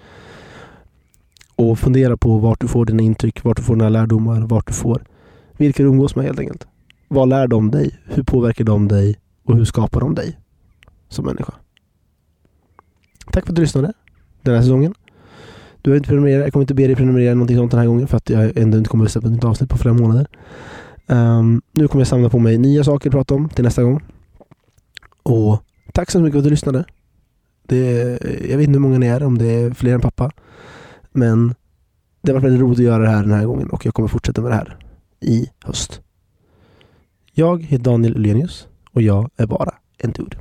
Och 1.62 1.80
fundera 1.80 2.17
på 2.17 2.38
vart 2.38 2.62
du 2.62 2.67
får 2.67 2.86
dina 2.86 3.04
intryck, 3.04 3.43
vart 3.43 3.58
du 3.58 3.63
får 3.63 3.76
dina 3.76 3.89
lärdomar, 3.89 4.41
vart 4.41 4.67
du 4.67 4.74
får 4.74 5.04
vilka 5.58 5.84
du 5.84 5.89
umgås 5.89 6.15
med 6.15 6.26
helt 6.26 6.39
enkelt. 6.39 6.67
Vad 7.08 7.30
lär 7.30 7.47
de 7.47 7.71
dig? 7.71 8.00
Hur 8.06 8.24
påverkar 8.24 8.63
de 8.63 8.88
dig? 8.88 9.15
Och 9.43 9.58
hur 9.58 9.65
skapar 9.65 10.00
de 10.00 10.15
dig 10.15 10.39
som 11.10 11.26
människa? 11.26 11.54
Tack 13.32 13.45
för 13.45 13.52
att 13.52 13.56
du 13.56 13.62
lyssnade 13.62 13.93
den 14.41 14.56
här 14.56 14.62
säsongen. 14.62 14.93
Du 15.82 15.89
har 15.89 15.97
inte 15.97 16.10
prenumererat. 16.10 16.43
Jag 16.43 16.54
kommer 16.54 16.63
inte 16.63 16.74
be 16.74 16.88
dig 16.88 16.95
prenumerera 16.95 17.34
någonting 17.34 17.58
sånt 17.58 17.71
den 17.71 17.80
här 17.80 17.88
gången 17.88 18.08
för 18.08 18.17
att 18.17 18.30
jag 18.30 18.58
ändå 18.58 18.78
inte 18.78 18.89
kommer 18.89 19.06
att 19.06 19.12
släppa 19.12 19.28
ett 19.28 19.34
nytt 19.34 19.43
avsnitt 19.43 19.69
på 19.69 19.78
flera 19.78 19.93
månader. 19.93 20.28
Um, 21.08 21.62
nu 21.71 21.88
kommer 21.88 22.02
jag 22.02 22.08
samla 22.08 22.30
på 22.30 22.39
mig 22.39 22.58
nya 22.58 22.84
saker 22.84 23.10
att 23.10 23.13
prata 23.13 23.36
om 23.36 23.50
till 23.50 23.63
nästa 23.63 23.84
gång. 23.84 24.04
Och 25.24 25.63
tack 25.93 26.12
så 26.12 26.19
mycket 26.19 26.34
för 26.34 26.39
att 26.39 26.43
du 26.43 26.50
lyssnade. 26.50 26.86
Det, 27.63 27.88
jag 28.50 28.58
vet 28.58 28.67
inte 28.67 28.71
hur 28.71 28.80
många 28.80 28.97
ni 28.97 29.08
är, 29.08 29.24
om 29.24 29.38
det 29.38 29.45
är 29.45 29.71
fler 29.71 29.93
än 29.93 30.02
pappa. 30.02 30.32
Men 31.12 31.56
det 32.21 32.32
har 32.32 32.34
varit 32.34 32.43
väldigt 32.43 32.62
roligt 32.62 32.80
att 32.80 32.86
göra 32.86 33.04
det 33.04 33.10
här 33.10 33.21
den 33.21 33.32
här 33.32 33.45
gången 33.45 33.69
och 33.69 33.86
jag 33.86 33.93
kommer 33.93 34.08
fortsätta 34.08 34.41
med 34.41 34.52
det 34.52 34.56
här 34.56 34.78
i 35.19 35.50
höst. 35.63 36.02
Jag 37.34 37.63
heter 37.63 37.84
Daniel 37.84 38.15
Ulenius 38.15 38.67
och 38.91 39.02
jag 39.02 39.30
är 39.38 39.45
bara 39.45 39.74
en 39.97 40.12
dude. 40.12 40.30